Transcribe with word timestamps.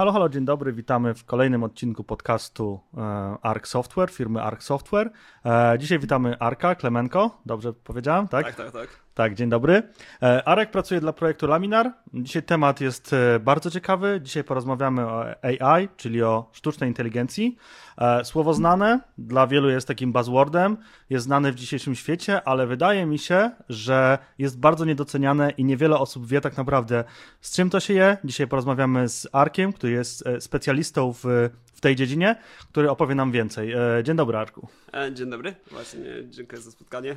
Halo, 0.00 0.12
halo, 0.12 0.28
dzień 0.28 0.44
dobry, 0.44 0.72
witamy 0.72 1.14
w 1.14 1.24
kolejnym 1.24 1.62
odcinku 1.62 2.04
podcastu 2.04 2.80
e, 2.96 3.00
Arc 3.42 3.66
Software, 3.66 4.10
firmy 4.10 4.42
Arc 4.42 4.62
Software. 4.62 5.10
E, 5.44 5.78
dzisiaj 5.78 5.98
witamy 5.98 6.38
Arka, 6.38 6.74
Klemenko, 6.74 7.40
dobrze 7.46 7.72
powiedziałem, 7.72 8.28
tak? 8.28 8.46
Tak, 8.46 8.56
tak, 8.56 8.72
tak. 8.72 8.88
Tak, 9.14 9.34
dzień 9.34 9.48
dobry. 9.48 9.82
E, 10.22 10.48
Arek 10.48 10.70
pracuje 10.70 11.00
dla 11.00 11.12
projektu 11.12 11.46
Laminar. 11.46 11.92
Dzisiaj 12.14 12.42
temat 12.42 12.80
jest 12.80 13.12
e, 13.12 13.40
bardzo 13.40 13.70
ciekawy. 13.70 14.20
Dzisiaj 14.22 14.44
porozmawiamy 14.44 15.06
o 15.06 15.24
AI, 15.42 15.88
czyli 15.96 16.22
o 16.22 16.50
sztucznej 16.52 16.90
inteligencji. 16.90 17.56
E, 17.98 18.24
słowo 18.24 18.54
znane, 18.54 19.00
dla 19.18 19.46
wielu 19.46 19.70
jest 19.70 19.88
takim 19.88 20.12
buzzwordem, 20.12 20.76
jest 21.10 21.24
znane 21.24 21.52
w 21.52 21.54
dzisiejszym 21.54 21.94
świecie, 21.94 22.42
ale 22.42 22.66
wydaje 22.66 23.06
mi 23.06 23.18
się, 23.18 23.50
że 23.68 24.18
jest 24.38 24.58
bardzo 24.58 24.84
niedoceniane 24.84 25.50
i 25.50 25.64
niewiele 25.64 25.98
osób 25.98 26.26
wie 26.26 26.40
tak 26.40 26.56
naprawdę 26.56 27.04
z 27.40 27.56
czym 27.56 27.70
to 27.70 27.80
się 27.80 27.94
je. 27.94 28.16
Dzisiaj 28.24 28.46
porozmawiamy 28.46 29.08
z 29.08 29.28
Arkiem, 29.32 29.72
który 29.72 29.92
jest 29.92 30.24
specjalistą 30.40 31.12
w, 31.12 31.50
w 31.74 31.80
tej 31.80 31.96
dziedzinie, 31.96 32.36
który 32.70 32.90
opowie 32.90 33.14
nam 33.14 33.32
więcej. 33.32 33.74
Dzień 34.02 34.16
dobry, 34.16 34.38
Arku. 34.38 34.68
Dzień 35.12 35.30
dobry, 35.30 35.54
właśnie 35.70 36.00
dziękuję 36.28 36.62
za 36.62 36.70
spotkanie. 36.70 37.16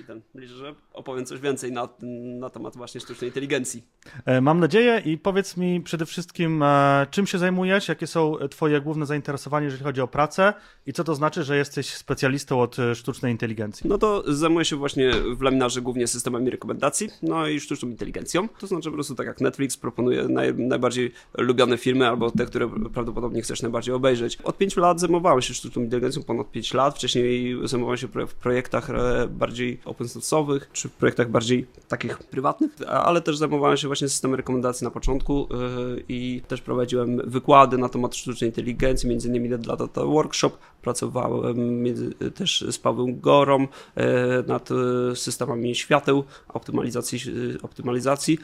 I 0.00 0.04
ten, 0.04 0.20
liczę, 0.34 0.54
że 0.54 0.74
opowiem 0.92 1.26
coś 1.26 1.40
więcej 1.40 1.72
na, 1.72 1.88
na 2.40 2.50
temat 2.50 2.76
właśnie 2.76 3.00
sztucznej 3.00 3.30
inteligencji. 3.30 3.82
E, 4.24 4.40
mam 4.40 4.60
nadzieję 4.60 5.02
i 5.04 5.18
powiedz 5.18 5.56
mi 5.56 5.80
przede 5.80 6.06
wszystkim, 6.06 6.62
e, 6.62 7.06
czym 7.10 7.26
się 7.26 7.38
zajmujesz, 7.38 7.88
jakie 7.88 8.06
są 8.06 8.36
twoje 8.50 8.80
główne 8.80 9.06
zainteresowania, 9.06 9.64
jeżeli 9.64 9.84
chodzi 9.84 10.00
o 10.00 10.08
pracę 10.08 10.54
i 10.86 10.92
co 10.92 11.04
to 11.04 11.14
znaczy, 11.14 11.44
że 11.44 11.56
jesteś 11.56 11.94
specjalistą 11.94 12.60
od 12.60 12.78
e, 12.78 12.94
sztucznej 12.94 13.32
inteligencji? 13.32 13.88
No 13.88 13.98
to 13.98 14.34
zajmuję 14.34 14.64
się 14.64 14.76
właśnie 14.76 15.10
w 15.36 15.42
laminarze 15.42 15.82
głównie 15.82 16.06
systemami 16.06 16.50
rekomendacji, 16.50 17.10
no 17.22 17.46
i 17.46 17.60
sztuczną 17.60 17.88
inteligencją. 17.88 18.48
To 18.48 18.66
znaczy 18.66 18.88
po 18.88 18.94
prostu 18.94 19.14
tak 19.14 19.26
jak 19.26 19.40
Netflix 19.40 19.76
proponuje 19.76 20.28
naj, 20.28 20.54
najbardziej 20.54 21.12
lubione 21.38 21.78
filmy 21.78 22.08
albo 22.08 22.30
te, 22.30 22.46
które 22.46 22.70
prawdopodobnie 22.94 23.42
chcesz 23.42 23.62
najbardziej 23.62 23.94
obejrzeć. 23.94 24.38
Od 24.44 24.58
5 24.58 24.76
lat 24.76 25.00
zajmowałem 25.00 25.42
się 25.42 25.54
sztuczną 25.54 25.82
inteligencją, 25.82 26.22
ponad 26.22 26.50
5 26.50 26.74
lat. 26.74 26.96
Wcześniej 26.96 27.56
zajmowałem 27.64 27.98
się 27.98 28.08
w 28.08 28.34
projektach 28.34 28.88
bardziej 29.28 29.80
open 29.84 30.06
source'owych, 30.06 30.60
czy 30.72 30.88
w 30.88 30.92
projektach 30.92 31.30
bardziej 31.30 31.66
takich 31.88 32.18
prywatnych, 32.18 32.70
ale 32.88 33.20
też 33.20 33.36
zajmowałem 33.36 33.76
się 33.76 33.86
właśnie 33.86 34.08
systemem 34.08 34.34
rekomendacji 34.34 34.84
na 34.84 34.90
początku 34.90 35.48
yy, 35.50 36.04
i 36.08 36.42
też 36.48 36.60
prowadziłem 36.60 37.30
wykłady 37.30 37.78
na 37.78 37.88
temat 37.88 38.16
sztucznej 38.16 38.50
inteligencji, 38.50 39.08
między 39.08 39.28
innymi 39.28 39.48
dla 39.48 39.76
Data 39.76 40.04
Workshop. 40.04 40.50
Pracowałem 40.84 41.82
między, 41.82 42.10
też 42.34 42.64
z 42.70 42.78
Pawłem 42.78 43.20
Gorą 43.20 43.60
yy, 43.60 44.04
nad 44.46 44.70
yy, 44.70 45.16
systemami 45.16 45.74
świateł, 45.74 46.24
optymalizacji, 46.48 47.20
optymalizacji 47.62 48.38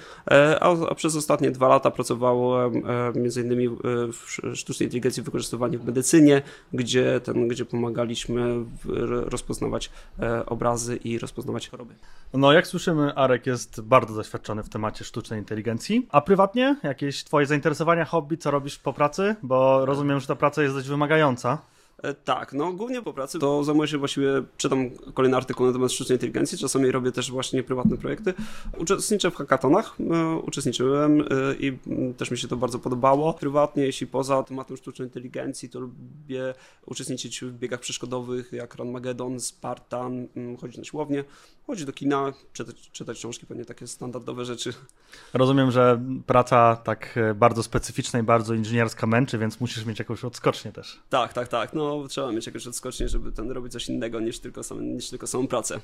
a, 0.61 0.89
a 0.91 0.95
przez 0.95 1.17
ostatnie 1.17 1.51
dwa 1.51 1.69
lata 1.69 1.91
pracowałem 1.91 2.83
między 3.15 3.41
innymi 3.43 3.69
w 4.13 4.41
sztucznej 4.55 4.87
inteligencji 4.87 5.23
wykorzystywanej 5.23 5.79
w 5.79 5.85
medycynie, 5.85 6.43
gdzie, 6.73 7.21
ten, 7.21 7.49
gdzie 7.49 7.65
pomagaliśmy 7.65 8.65
rozpoznawać 9.07 9.91
obrazy 10.47 10.97
i 10.97 11.19
rozpoznawać 11.19 11.69
choroby. 11.69 11.95
No, 12.35 12.53
jak 12.53 12.67
słyszymy, 12.67 13.15
Arek 13.15 13.47
jest 13.47 13.81
bardzo 13.81 14.15
doświadczony 14.15 14.63
w 14.63 14.69
temacie 14.69 15.05
sztucznej 15.05 15.39
inteligencji. 15.39 16.07
A 16.11 16.21
prywatnie? 16.21 16.77
Jakieś 16.83 17.25
twoje 17.25 17.47
zainteresowania, 17.47 18.05
hobby, 18.05 18.39
co 18.39 18.51
robisz 18.51 18.79
po 18.79 18.93
pracy? 18.93 19.37
Bo 19.43 19.87
rozumiem, 19.87 20.21
że 20.21 20.27
ta 20.27 20.37
praca 20.37 20.63
jest 20.63 20.75
dość 20.75 20.89
wymagająca. 20.89 21.59
E, 22.03 22.15
tak, 22.15 22.53
no 22.53 22.73
głównie 22.73 23.03
po 23.03 23.13
pracy 23.13 23.39
to 23.39 23.65
zajmuję 23.65 23.89
się 23.89 23.99
właściwie, 23.99 24.43
czytam 24.57 24.91
kolejny 25.15 25.37
artykuł 25.37 25.67
na 25.67 25.73
temat 25.73 25.93
sztucznej 25.93 26.17
inteligencji, 26.17 26.59
czasami 26.59 26.91
robię 26.91 27.13
też 27.13 27.31
właśnie 27.31 27.63
prywatne 27.63 27.97
projekty. 27.97 28.35
Uczestniczę 28.79 29.31
w 29.31 29.35
hackathonach, 29.35 29.97
e, 30.11 30.37
uczestniczyłem 30.37 31.21
e, 31.21 31.25
i 31.59 31.79
też 32.17 32.31
mi 32.31 32.39
się 32.39 32.49
to 32.49 32.57
bardzo 32.57 32.79
podobało. 32.79 33.35
Prywatnie, 33.35 33.83
jeśli 33.83 34.07
poza 34.07 34.43
tematem 34.43 34.77
sztucznej 34.77 35.09
inteligencji, 35.09 35.69
to 35.69 35.81
lubię 35.81 36.55
uczestniczyć 36.87 37.41
w 37.41 37.53
biegach 37.53 37.81
przeszkodowych 37.81 38.53
jak 38.53 38.75
Ranmageddon, 38.75 39.41
Spartan, 39.41 40.27
chodzić 40.61 40.79
na 40.79 40.85
siłownię, 40.85 41.25
chodzić 41.71 41.87
do 41.87 41.93
kina, 41.93 42.33
czytać, 42.53 42.91
czytać 42.91 43.19
książki, 43.19 43.47
pewnie 43.47 43.65
takie 43.65 43.87
standardowe 43.87 44.45
rzeczy. 44.45 44.73
Rozumiem, 45.35 45.71
że 45.71 46.01
praca 46.27 46.77
tak 46.77 47.19
bardzo 47.35 47.63
specyficzna 47.63 48.19
i 48.19 48.23
bardzo 48.23 48.55
inżynierska 48.55 49.07
męczy, 49.07 49.39
więc 49.39 49.61
musisz 49.61 49.85
mieć 49.85 49.99
jakąś 49.99 50.25
odskocznię 50.25 50.73
też. 50.73 51.01
Tak, 51.09 51.33
tak, 51.33 51.49
tak. 51.49 51.75
No 51.75 52.09
trzeba 52.09 52.33
mieć 52.33 52.47
jakąś 52.47 52.67
odskocznie, 52.67 53.09
żeby 53.09 53.33
ten 53.33 53.51
robić 53.51 53.73
coś 53.73 53.89
innego 53.89 54.21
niż 54.21 54.39
tylko, 54.39 54.63
sam, 54.63 54.95
niż 54.95 55.11
tylko 55.11 55.27
samą 55.27 55.47
pracę. 55.47 55.81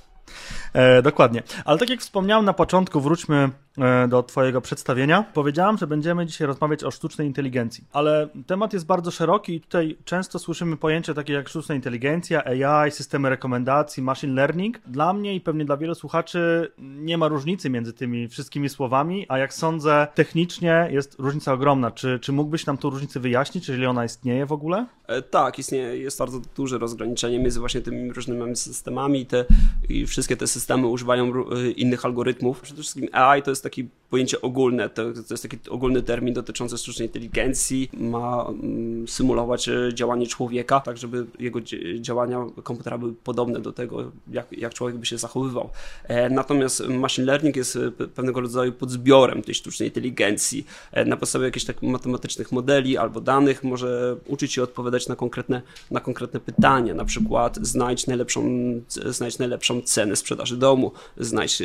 E, 0.72 1.02
dokładnie. 1.02 1.42
Ale 1.64 1.78
tak 1.78 1.90
jak 1.90 2.00
wspomniałem 2.00 2.44
na 2.44 2.52
początku, 2.52 3.00
wróćmy 3.00 3.50
e, 3.78 4.08
do 4.08 4.22
Twojego 4.22 4.60
przedstawienia. 4.60 5.24
Powiedziałem, 5.34 5.78
że 5.78 5.86
będziemy 5.86 6.26
dzisiaj 6.26 6.46
rozmawiać 6.46 6.84
o 6.84 6.90
sztucznej 6.90 7.26
inteligencji, 7.26 7.84
ale 7.92 8.28
temat 8.46 8.72
jest 8.72 8.86
bardzo 8.86 9.10
szeroki 9.10 9.54
i 9.54 9.60
tutaj 9.60 9.96
często 10.04 10.38
słyszymy 10.38 10.76
pojęcia 10.76 11.14
takie 11.14 11.32
jak 11.32 11.48
sztuczna 11.48 11.74
inteligencja, 11.74 12.44
AI, 12.44 12.90
systemy 12.90 13.30
rekomendacji, 13.30 14.02
machine 14.02 14.34
learning. 14.34 14.78
Dla 14.86 15.12
mnie 15.12 15.34
i 15.34 15.40
pewnie 15.40 15.64
dla 15.64 15.75
wielu 15.76 15.94
słuchaczy 15.94 16.72
nie 16.78 17.18
ma 17.18 17.28
różnicy 17.28 17.70
między 17.70 17.92
tymi 17.92 18.28
wszystkimi 18.28 18.68
słowami, 18.68 19.26
a 19.28 19.38
jak 19.38 19.54
sądzę, 19.54 20.08
technicznie 20.14 20.88
jest 20.90 21.16
różnica 21.18 21.52
ogromna. 21.52 21.90
Czy, 21.90 22.18
czy 22.18 22.32
mógłbyś 22.32 22.66
nam 22.66 22.78
tą 22.78 22.90
różnicę 22.90 23.20
wyjaśnić, 23.20 23.68
jeżeli 23.68 23.86
ona 23.86 24.04
istnieje 24.04 24.46
w 24.46 24.52
ogóle? 24.52 24.86
E, 25.06 25.22
tak, 25.22 25.58
istnieje 25.58 25.98
jest 25.98 26.18
bardzo 26.18 26.40
duże 26.56 26.78
rozgraniczenie 26.78 27.38
między 27.38 27.60
właśnie 27.60 27.80
tymi 27.80 28.12
różnymi 28.12 28.56
systemami 28.56 29.20
i, 29.20 29.26
te, 29.26 29.44
i 29.88 30.06
wszystkie 30.06 30.36
te 30.36 30.46
systemy 30.46 30.86
używają 30.86 31.32
y, 31.52 31.70
innych 31.70 32.04
algorytmów. 32.04 32.60
Przede 32.60 32.82
wszystkim 32.82 33.08
AI 33.12 33.42
to 33.42 33.50
jest 33.50 33.62
taki 33.62 33.88
pojęcie 34.10 34.40
ogólne, 34.40 34.88
to, 34.88 35.12
to 35.12 35.34
jest 35.34 35.42
taki 35.42 35.70
ogólny 35.70 36.02
termin 36.02 36.34
dotyczący 36.34 36.78
sztucznej 36.78 37.08
inteligencji, 37.08 37.90
ma 37.92 38.46
mm, 38.48 39.08
symulować 39.08 39.68
e, 39.68 39.90
działanie 39.94 40.26
człowieka, 40.26 40.80
tak 40.80 40.96
żeby 40.96 41.26
jego 41.38 41.60
działania 42.00 42.46
komputera 42.62 42.98
były 42.98 43.12
podobne 43.12 43.60
do 43.60 43.72
tego, 43.72 44.12
jak, 44.30 44.52
jak 44.52 44.74
człowiek 44.74 44.96
by 44.96 45.06
się 45.06 45.18
zachowywał. 45.18 45.65
E, 46.04 46.30
natomiast 46.30 46.88
machine 46.88 47.26
learning 47.26 47.56
jest 47.56 47.76
e, 47.76 47.90
pewnego 47.90 48.40
rodzaju 48.40 48.72
podzbiorem 48.72 49.42
tej 49.42 49.54
sztucznej 49.54 49.88
inteligencji. 49.88 50.66
Na 51.06 51.16
podstawie 51.16 51.44
jakichś 51.44 51.66
takich 51.66 51.82
matematycznych 51.82 52.52
modeli 52.52 52.96
albo 52.96 53.20
danych 53.20 53.64
może 53.64 54.16
uczyć 54.26 54.52
się 54.52 54.62
odpowiadać 54.62 55.08
na 55.08 55.16
konkretne 55.16 55.62
na 55.90 56.00
konkretne 56.00 56.40
pytanie, 56.40 56.94
na 56.94 57.04
przykład 57.04 57.58
znajdź 57.62 58.06
najlepszą, 58.06 58.42
znajdź 58.88 59.38
najlepszą 59.38 59.82
cenę 59.82 60.16
sprzedaży 60.16 60.56
domu, 60.56 60.92
znajdź, 61.16 61.62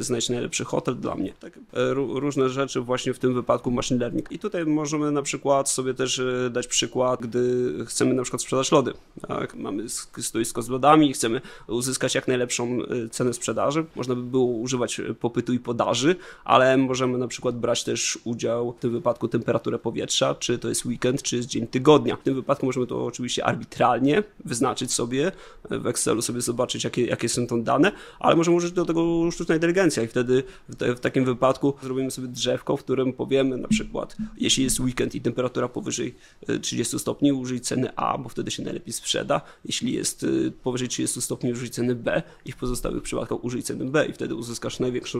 znajdź 0.00 0.28
najlepszy 0.28 0.64
hotel 0.64 0.96
dla 0.96 1.14
mnie. 1.14 1.32
Tak, 1.40 1.56
e, 1.56 1.94
różne 1.94 2.48
rzeczy 2.48 2.80
właśnie 2.80 3.14
w 3.14 3.18
tym 3.18 3.34
wypadku 3.34 3.70
machine 3.70 4.00
learning. 4.00 4.32
I 4.32 4.38
tutaj 4.38 4.66
możemy 4.66 5.10
na 5.10 5.22
przykład 5.22 5.70
sobie 5.70 5.94
też 5.94 6.18
e, 6.18 6.50
dać 6.50 6.66
przykład, 6.66 7.20
gdy 7.20 7.72
chcemy 7.86 8.14
na 8.14 8.22
przykład 8.22 8.42
sprzedać 8.42 8.72
lody. 8.72 8.92
Tak? 9.28 9.54
Mamy 9.54 9.84
stoisko 10.20 10.62
z 10.62 10.68
lodami 10.68 11.10
i 11.10 11.12
chcemy 11.12 11.40
uzyskać 11.66 12.14
jak 12.14 12.28
najlepszą 12.28 12.78
e, 12.82 13.08
cenę 13.26 13.34
sprzedaży. 13.34 13.84
Można 13.96 14.14
by 14.14 14.22
było 14.22 14.44
używać 14.44 15.00
popytu 15.20 15.52
i 15.52 15.58
podaży, 15.58 16.16
ale 16.44 16.76
możemy 16.76 17.18
na 17.18 17.28
przykład 17.28 17.58
brać 17.58 17.84
też 17.84 18.18
udział 18.24 18.72
w 18.72 18.80
tym 18.80 18.92
wypadku 18.92 19.28
temperaturę 19.28 19.78
powietrza, 19.78 20.34
czy 20.34 20.58
to 20.58 20.68
jest 20.68 20.84
weekend, 20.84 21.22
czy 21.22 21.36
jest 21.36 21.48
dzień 21.48 21.66
tygodnia. 21.66 22.16
W 22.16 22.22
tym 22.22 22.34
wypadku 22.34 22.66
możemy 22.66 22.86
to 22.86 23.04
oczywiście 23.04 23.44
arbitralnie 23.44 24.22
wyznaczyć 24.44 24.92
sobie, 24.92 25.32
w 25.70 25.86
Excelu 25.86 26.22
sobie 26.22 26.40
zobaczyć, 26.40 26.84
jakie, 26.84 27.06
jakie 27.06 27.28
są 27.28 27.46
to 27.46 27.58
dane, 27.58 27.92
ale 28.20 28.36
możemy 28.36 28.56
użyć 28.56 28.72
do 28.72 28.84
tego 28.84 29.30
sztuczna 29.30 29.54
inteligencja 29.54 30.02
i 30.02 30.06
wtedy 30.06 30.42
w, 30.68 30.76
te, 30.76 30.94
w 30.94 31.00
takim 31.00 31.24
wypadku 31.24 31.74
zrobimy 31.82 32.10
sobie 32.10 32.28
drzewko, 32.28 32.76
w 32.76 32.84
którym 32.84 33.12
powiemy 33.12 33.56
na 33.56 33.68
przykład, 33.68 34.16
jeśli 34.38 34.64
jest 34.64 34.80
weekend 34.80 35.14
i 35.14 35.20
temperatura 35.20 35.68
powyżej 35.68 36.14
30 36.62 36.96
e, 36.96 36.98
stopni, 36.98 37.32
użyj 37.32 37.60
ceny 37.60 37.96
A, 37.96 38.18
bo 38.18 38.28
wtedy 38.28 38.50
się 38.50 38.62
najlepiej 38.62 38.92
sprzeda. 38.92 39.40
Jeśli 39.64 39.92
jest 39.92 40.24
e, 40.24 40.50
powyżej 40.50 40.88
30 40.88 41.22
stopni, 41.22 41.52
użyj 41.52 41.70
ceny 41.70 41.94
B 41.94 42.22
i 42.44 42.52
w 42.52 42.56
pozostałych 42.56 43.02
przypadkach 43.02 43.15
użyj 43.42 43.62
ceny 43.62 43.84
B 43.84 44.06
i 44.06 44.12
wtedy 44.12 44.34
uzyskasz 44.34 44.80
największą 44.80 45.18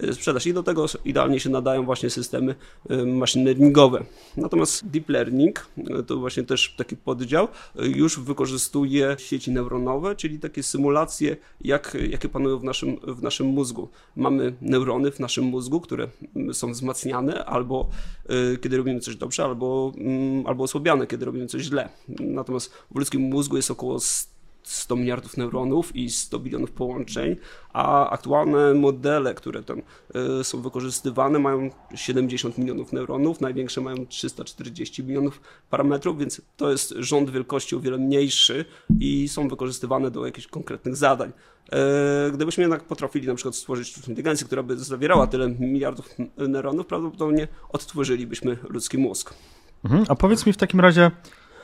e, 0.00 0.12
sprzedaż. 0.12 0.46
I 0.46 0.54
do 0.54 0.62
tego 0.62 0.86
idealnie 1.04 1.40
się 1.40 1.50
nadają 1.50 1.84
właśnie 1.84 2.10
systemy 2.10 2.54
machine 3.06 3.44
learningowe. 3.44 4.04
Natomiast 4.36 4.88
deep 4.88 5.08
learning 5.08 5.68
to 6.06 6.16
właśnie 6.16 6.42
też 6.42 6.74
taki 6.76 6.96
poddział 6.96 7.48
już 7.74 8.20
wykorzystuje 8.20 9.16
sieci 9.18 9.50
neuronowe, 9.50 10.16
czyli 10.16 10.38
takie 10.38 10.62
symulacje, 10.62 11.36
jak, 11.60 11.96
jakie 12.10 12.28
panują 12.28 12.58
w 12.58 12.64
naszym, 12.64 12.96
w 13.02 13.22
naszym 13.22 13.46
mózgu. 13.46 13.88
Mamy 14.16 14.54
neurony 14.60 15.10
w 15.10 15.20
naszym 15.20 15.44
mózgu, 15.44 15.80
które 15.80 16.08
są 16.52 16.72
wzmacniane 16.72 17.44
albo 17.44 17.88
kiedy 18.60 18.76
robimy 18.76 19.00
coś 19.00 19.16
dobrze, 19.16 19.44
albo, 19.44 19.92
y, 19.96 20.48
albo 20.48 20.64
osłabiane, 20.64 21.06
kiedy 21.06 21.24
robimy 21.24 21.46
coś 21.46 21.62
źle. 21.62 21.88
Natomiast 22.08 22.72
w 22.90 22.98
ludzkim 22.98 23.22
mózgu 23.22 23.56
jest 23.56 23.70
około 23.70 24.00
100 24.00 24.35
miliardów 24.90 25.36
neuronów 25.36 25.96
i 25.96 26.10
100 26.10 26.38
bilionów 26.38 26.70
połączeń, 26.70 27.36
a 27.72 28.10
aktualne 28.10 28.74
modele, 28.74 29.34
które 29.34 29.62
tam 29.62 29.82
y, 30.40 30.44
są 30.44 30.62
wykorzystywane, 30.62 31.38
mają 31.38 31.70
70 31.94 32.58
milionów 32.58 32.92
neuronów, 32.92 33.40
największe 33.40 33.80
mają 33.80 34.06
340 34.06 35.04
milionów 35.04 35.40
parametrów, 35.70 36.18
więc 36.18 36.40
to 36.56 36.70
jest 36.70 36.94
rząd 36.98 37.30
wielkości 37.30 37.76
o 37.76 37.80
wiele 37.80 37.98
mniejszy 37.98 38.64
i 39.00 39.28
są 39.28 39.48
wykorzystywane 39.48 40.10
do 40.10 40.26
jakichś 40.26 40.46
konkretnych 40.46 40.96
zadań. 40.96 41.32
E, 41.72 42.30
gdybyśmy 42.32 42.62
jednak 42.62 42.84
potrafili 42.84 43.26
na 43.26 43.34
przykład 43.34 43.56
stworzyć 43.56 43.88
sztuczną 43.88 44.10
inteligencję, 44.12 44.46
która 44.46 44.62
by 44.62 44.76
zawierała 44.76 45.26
tyle 45.26 45.48
miliardów 45.48 46.08
neuronów, 46.48 46.86
prawdopodobnie 46.86 47.48
odtworzylibyśmy 47.68 48.56
ludzki 48.68 48.98
mózg. 48.98 49.34
Mhm. 49.84 50.04
A 50.08 50.14
powiedz 50.14 50.46
mi 50.46 50.52
w 50.52 50.56
takim 50.56 50.80
razie, 50.80 51.10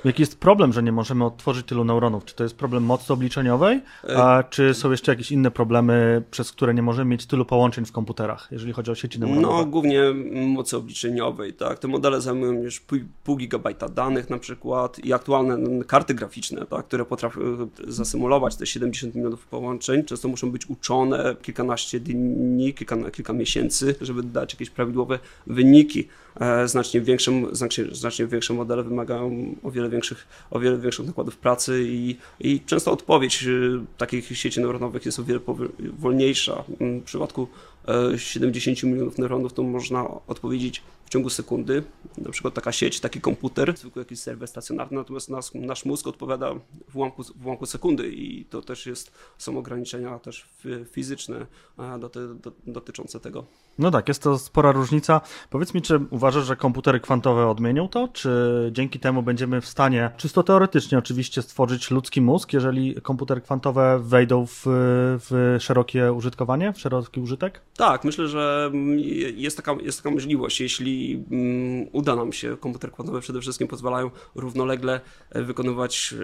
Jaki 0.04 0.22
jest 0.22 0.38
problem, 0.38 0.72
że 0.72 0.82
nie 0.82 0.92
możemy 0.92 1.24
odtworzyć 1.24 1.66
tylu 1.66 1.84
neuronów? 1.84 2.24
Czy 2.24 2.34
to 2.34 2.42
jest 2.42 2.56
problem 2.56 2.84
mocy 2.84 3.12
obliczeniowej, 3.12 3.80
a 4.16 4.42
czy 4.50 4.74
są 4.74 4.90
jeszcze 4.90 5.12
jakieś 5.12 5.32
inne 5.32 5.50
problemy, 5.50 6.22
przez 6.30 6.52
które 6.52 6.74
nie 6.74 6.82
możemy 6.82 7.10
mieć 7.10 7.26
tylu 7.26 7.44
połączeń 7.44 7.84
w 7.84 7.92
komputerach, 7.92 8.48
jeżeli 8.50 8.72
chodzi 8.72 8.90
o 8.90 8.94
sieci 8.94 9.20
neuronowe? 9.20 9.56
No, 9.56 9.64
głównie 9.64 10.02
mocy 10.32 10.76
obliczeniowej, 10.76 11.52
tak. 11.52 11.78
Te 11.78 11.88
modele 11.88 12.20
zajmują 12.20 12.52
już 12.52 12.80
pół, 13.24 13.36
gigabajta 13.36 13.88
danych 13.88 14.30
na 14.30 14.38
przykład 14.38 14.98
i 14.98 15.12
aktualne 15.12 15.84
karty 15.84 16.14
graficzne, 16.14 16.66
tak, 16.66 16.86
które 16.86 17.04
potrafią 17.04 17.40
zasymulować 17.88 18.56
te 18.56 18.66
70 18.66 19.14
milionów 19.14 19.46
połączeń. 19.46 20.04
Często 20.04 20.28
muszą 20.28 20.50
być 20.50 20.70
uczone 20.70 21.36
kilkanaście 21.42 22.00
dni, 22.00 22.74
kilka, 22.74 23.10
kilka 23.10 23.32
miesięcy, 23.32 23.94
żeby 24.00 24.22
dać 24.22 24.52
jakieś 24.52 24.70
prawidłowe 24.70 25.18
wyniki. 25.46 26.08
E, 26.40 26.68
znacznie 26.68 27.00
większe, 27.00 27.32
znacznie, 27.52 27.84
znacznie 27.92 28.26
większe 28.26 28.54
modele 28.54 28.82
wymagają 28.82 29.54
o 29.62 29.70
wiele 29.70 29.88
większych, 29.92 30.26
o 30.50 30.60
wiele 30.60 30.78
większych 30.78 31.06
nakładów 31.06 31.36
pracy 31.36 31.84
i, 31.86 32.16
i 32.40 32.60
często 32.60 32.92
odpowiedź 32.92 33.44
y, 33.44 33.80
takich 33.98 34.38
sieci 34.38 34.60
neuronowych 34.60 35.06
jest 35.06 35.18
o 35.18 35.24
wiele 35.24 35.40
wolniejsza. 35.98 36.64
W 36.80 37.02
przypadku 37.04 37.48
70 38.16 38.84
e, 38.84 38.86
milionów 38.86 39.18
neuronów 39.18 39.52
to 39.52 39.62
można 39.62 40.08
odpowiedzieć 40.26 40.82
ciągu 41.12 41.30
sekundy, 41.30 41.82
na 42.18 42.30
przykład 42.30 42.54
taka 42.54 42.72
sieć, 42.72 43.00
taki 43.00 43.20
komputer, 43.20 43.76
zwykły 43.76 44.00
jakiś 44.02 44.18
serwer 44.18 44.48
stacjonarny, 44.48 44.98
natomiast 44.98 45.30
nas, 45.30 45.54
nasz 45.54 45.84
mózg 45.84 46.06
odpowiada 46.06 46.54
w 46.88 46.96
ułamku, 46.96 47.22
w 47.22 47.46
ułamku 47.46 47.66
sekundy 47.66 48.10
i 48.12 48.44
to 48.44 48.62
też 48.62 48.86
jest, 48.86 49.12
są 49.38 49.58
ograniczenia 49.58 50.18
też 50.18 50.48
fizyczne 50.92 51.46
doty, 52.00 52.34
do, 52.34 52.52
dotyczące 52.66 53.20
tego. 53.20 53.44
No 53.78 53.90
tak, 53.90 54.08
jest 54.08 54.22
to 54.22 54.38
spora 54.38 54.72
różnica. 54.72 55.20
Powiedz 55.50 55.74
mi, 55.74 55.82
czy 55.82 56.00
uważasz, 56.10 56.46
że 56.46 56.56
komputery 56.56 57.00
kwantowe 57.00 57.48
odmienią 57.48 57.88
to, 57.88 58.08
czy 58.08 58.30
dzięki 58.72 58.98
temu 58.98 59.22
będziemy 59.22 59.60
w 59.60 59.66
stanie, 59.66 60.10
czysto 60.16 60.42
teoretycznie 60.42 60.98
oczywiście, 60.98 61.42
stworzyć 61.42 61.90
ludzki 61.90 62.20
mózg, 62.20 62.52
jeżeli 62.52 62.94
komputery 62.94 63.40
kwantowe 63.40 64.00
wejdą 64.02 64.46
w, 64.46 64.62
w 65.30 65.56
szerokie 65.60 66.12
użytkowanie, 66.12 66.72
w 66.72 66.80
szeroki 66.80 67.20
użytek? 67.20 67.60
Tak, 67.76 68.04
myślę, 68.04 68.28
że 68.28 68.70
jest 69.34 69.56
taka, 69.56 69.76
jest 69.82 70.02
taka 70.02 70.10
możliwość, 70.14 70.60
jeśli 70.60 71.01
Mm, 71.30 71.86
uda 71.92 72.16
nam 72.16 72.32
się. 72.32 72.56
Komputer 72.56 72.92
kwantowy 72.92 73.20
przede 73.20 73.40
wszystkim 73.40 73.68
pozwalają 73.68 74.10
równolegle 74.34 75.00
e, 75.30 75.42
wykonywać 75.42 76.14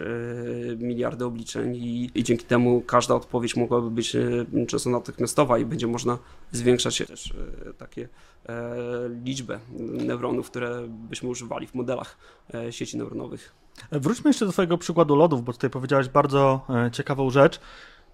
e, 0.70 0.76
miliardy 0.76 1.24
obliczeń 1.24 1.76
i, 1.76 2.10
i 2.14 2.24
dzięki 2.24 2.44
temu 2.44 2.80
każda 2.80 3.14
odpowiedź 3.14 3.56
mogłaby 3.56 3.90
być 3.90 4.16
e, 4.16 4.44
często 4.66 4.90
natychmiastowa 4.90 5.58
i 5.58 5.64
będzie 5.64 5.86
można 5.86 6.18
zwiększać 6.52 6.98
też 6.98 7.34
takie 7.78 8.08
liczbę 9.24 9.60
neuronów, 9.78 10.50
które 10.50 10.88
byśmy 10.88 11.28
używali 11.28 11.66
w 11.66 11.74
modelach 11.74 12.16
sieci 12.70 12.96
neuronowych. 12.96 13.52
Wróćmy 13.92 14.30
jeszcze 14.30 14.46
do 14.46 14.52
Twojego 14.52 14.78
przykładu 14.78 15.16
lodów, 15.16 15.44
bo 15.44 15.52
tutaj 15.52 15.70
powiedziałeś 15.70 16.08
bardzo 16.08 16.66
ciekawą 16.92 17.30
rzecz. 17.30 17.60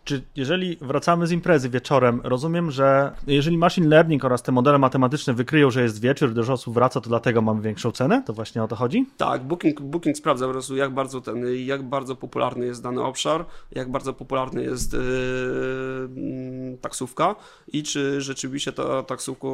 Czy 0.05 0.23
jeżeli 0.37 0.77
wracamy 0.81 1.27
z 1.27 1.33
imprezy 1.33 1.71
wieczorem, 1.71 2.21
rozumiem, 2.25 2.71
że 2.71 3.13
jeżeli 3.27 3.59
machine 3.59 3.89
learning 3.89 4.25
oraz 4.25 4.43
te 4.43 4.53
modele 4.53 4.79
matematyczne 4.79 5.35
wykryją, 5.35 5.71
że 5.71 5.83
jest 5.83 6.01
wieczór, 6.01 6.33
dużo 6.35 6.53
osób 6.53 6.75
wraca, 6.75 7.01
to 7.01 7.09
dlatego 7.09 7.43
mamy 7.43 7.63
większą 7.63 7.93
cenę? 7.93 8.23
To 8.27 8.33
właśnie 8.33 8.63
o 8.63 8.69
to 8.69 8.77
chodzi? 8.77 9.07
Tak, 9.17 9.45
Booking, 9.45 9.81
Booking 9.81 10.17
sprawdza 10.17 10.47
po 10.47 10.53
prostu, 10.53 10.77
jak 10.77 10.95
bardzo 10.95 11.21
ten, 11.21 11.45
jak 11.67 11.83
bardzo 11.83 12.17
popularny 12.17 12.67
jest 12.67 12.83
dany 12.83 13.03
obszar, 13.03 13.45
jak 13.73 13.91
bardzo 13.91 14.13
popularny 14.13 14.63
jest 14.63 14.93
yy, 14.93 16.79
taksówka 16.81 17.37
i 17.73 17.83
czy 17.83 18.21
rzeczywiście 18.21 18.73
ta 18.73 19.03
taksówka 19.03 19.47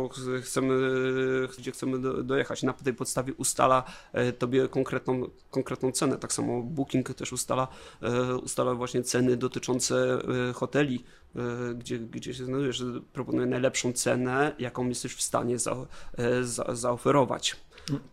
chcemy, 0.43 0.75
gdzie 1.59 1.71
chcemy 1.71 2.25
dojechać. 2.25 2.63
Na 2.63 2.73
tej 2.73 2.95
podstawie 2.95 3.35
ustala 3.35 3.85
yy, 4.15 4.33
tobie 4.33 4.69
konkretną, 4.69 5.27
konkretną 5.51 5.93
cenę. 5.93 6.17
Tak 6.17 6.33
samo 6.33 6.63
Booking 6.63 7.15
też 7.15 7.33
ustala, 7.33 7.69
yy, 8.03 8.39
ustala 8.39 8.75
właśnie 8.75 9.03
ceny 9.03 9.37
dotyczące 9.37 10.19
yy, 10.29 10.40
hoteli, 10.55 11.05
e, 11.37 11.41
gdzie, 11.75 11.99
gdzie 11.99 12.35
się 12.35 12.45
znajdujesz, 12.45 12.85
proponuje 13.13 13.47
najlepszą 13.47 13.93
cenę, 13.93 14.53
jaką 14.59 14.89
jesteś 14.89 15.15
w 15.15 15.23
stanie 15.23 15.59
za, 15.59 15.77
e, 16.19 16.45
za, 16.45 16.75
zaoferować. 16.75 17.57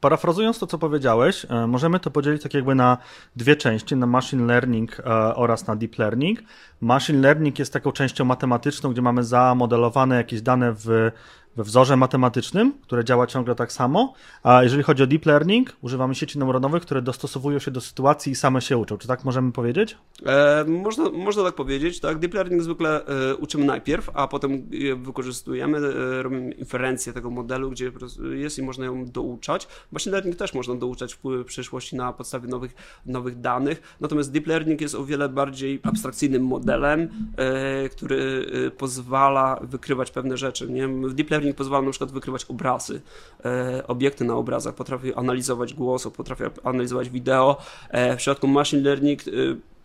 Parafrazując 0.01 0.59
to, 0.59 0.68
co 0.68 0.77
powiedziałeś, 0.77 1.45
możemy 1.68 2.00
to 2.00 2.12
podzielić 2.12 2.44
tak 2.44 2.53
jakby 2.53 2.75
na 2.75 2.97
dwie 3.35 3.56
części, 3.56 3.95
na 3.95 4.07
machine 4.07 4.45
learning 4.45 5.01
oraz 5.35 5.68
na 5.68 5.75
deep 5.75 5.97
learning. 5.97 6.39
Machine 6.81 7.21
learning 7.21 7.59
jest 7.59 7.74
taką 7.74 7.91
częścią 7.91 8.25
matematyczną, 8.25 8.91
gdzie 8.91 9.01
mamy 9.01 9.23
zamodelowane 9.23 10.15
jakieś 10.15 10.41
dane 10.41 10.73
w 10.73 11.12
we 11.57 11.63
wzorze 11.63 11.98
matematycznym, 11.98 12.74
które 12.81 13.06
działa 13.06 13.27
ciągle 13.27 13.56
tak 13.56 13.71
samo, 13.71 14.13
a 14.44 14.63
jeżeli 14.63 14.83
chodzi 14.83 15.04
o 15.04 15.07
deep 15.07 15.25
learning, 15.25 15.77
używamy 15.81 16.15
sieci 16.15 16.39
neuronowych, 16.39 16.83
które 16.83 17.01
dostosowują 17.01 17.59
się 17.59 17.71
do 17.71 17.81
sytuacji 17.81 18.31
i 18.31 18.36
same 18.36 18.62
się 18.62 18.77
uczą. 18.77 18.98
Czy 18.98 19.07
tak 19.07 19.24
możemy 19.24 19.51
powiedzieć? 19.51 19.98
E, 20.25 20.65
można, 20.68 21.09
można 21.09 21.44
tak 21.44 21.56
powiedzieć, 21.56 22.00
tak. 22.00 22.19
Deep 22.19 22.33
learning 22.33 22.62
zwykle 22.62 23.06
e, 23.06 23.36
uczymy 23.36 23.65
najpierw, 23.65 24.09
a 24.13 24.27
potem 24.27 24.68
je 24.71 24.95
wykorzystujemy, 24.95 25.77
e, 25.77 26.24
robimy 26.24 26.51
inferencję 26.51 27.13
tego 27.13 27.30
modelu, 27.30 27.71
gdzie 27.71 27.92
jest 28.31 28.59
i 28.59 28.63
można 28.63 28.86
ją 28.86 29.06
douczać. 29.06 29.68
Machine 29.92 30.12
learning 30.12 30.36
też 30.36 30.54
można 30.54 30.75
douczać 30.75 31.18
w 31.24 31.45
przyszłości 31.45 31.95
na 31.95 32.13
podstawie 32.13 32.48
nowych, 32.48 32.75
nowych 33.06 33.39
danych, 33.39 33.98
natomiast 34.00 34.31
deep 34.31 34.48
learning 34.48 34.81
jest 34.81 34.95
o 34.95 35.06
wiele 35.06 35.30
bardziej 35.30 35.80
abstrakcyjnym 35.83 36.45
modelem, 36.45 37.09
e, 37.38 37.89
który 37.89 38.45
e, 38.68 38.71
pozwala 38.71 39.59
wykrywać 39.62 40.12
pewne 40.12 40.38
rzeczy. 40.38 40.69
Nie? 40.69 40.88
W 40.88 41.13
deep 41.13 41.31
learning 41.31 41.46
pozwala 41.53 41.85
na 41.85 41.91
przykład 41.91 42.11
wykrywać 42.11 42.45
obrazy, 42.45 43.01
e, 43.45 43.88
obiekty 43.88 44.25
na 44.25 44.35
obrazach, 44.35 44.75
potrafi 44.75 45.13
analizować 45.13 45.73
głos, 45.73 46.07
potrafi 46.07 46.44
analizować 46.63 47.09
wideo. 47.09 47.57
E, 47.89 48.13
w 48.13 48.17
przypadku 48.17 48.47
machine 48.47 48.81
learning 48.81 49.21
e, 49.27 49.31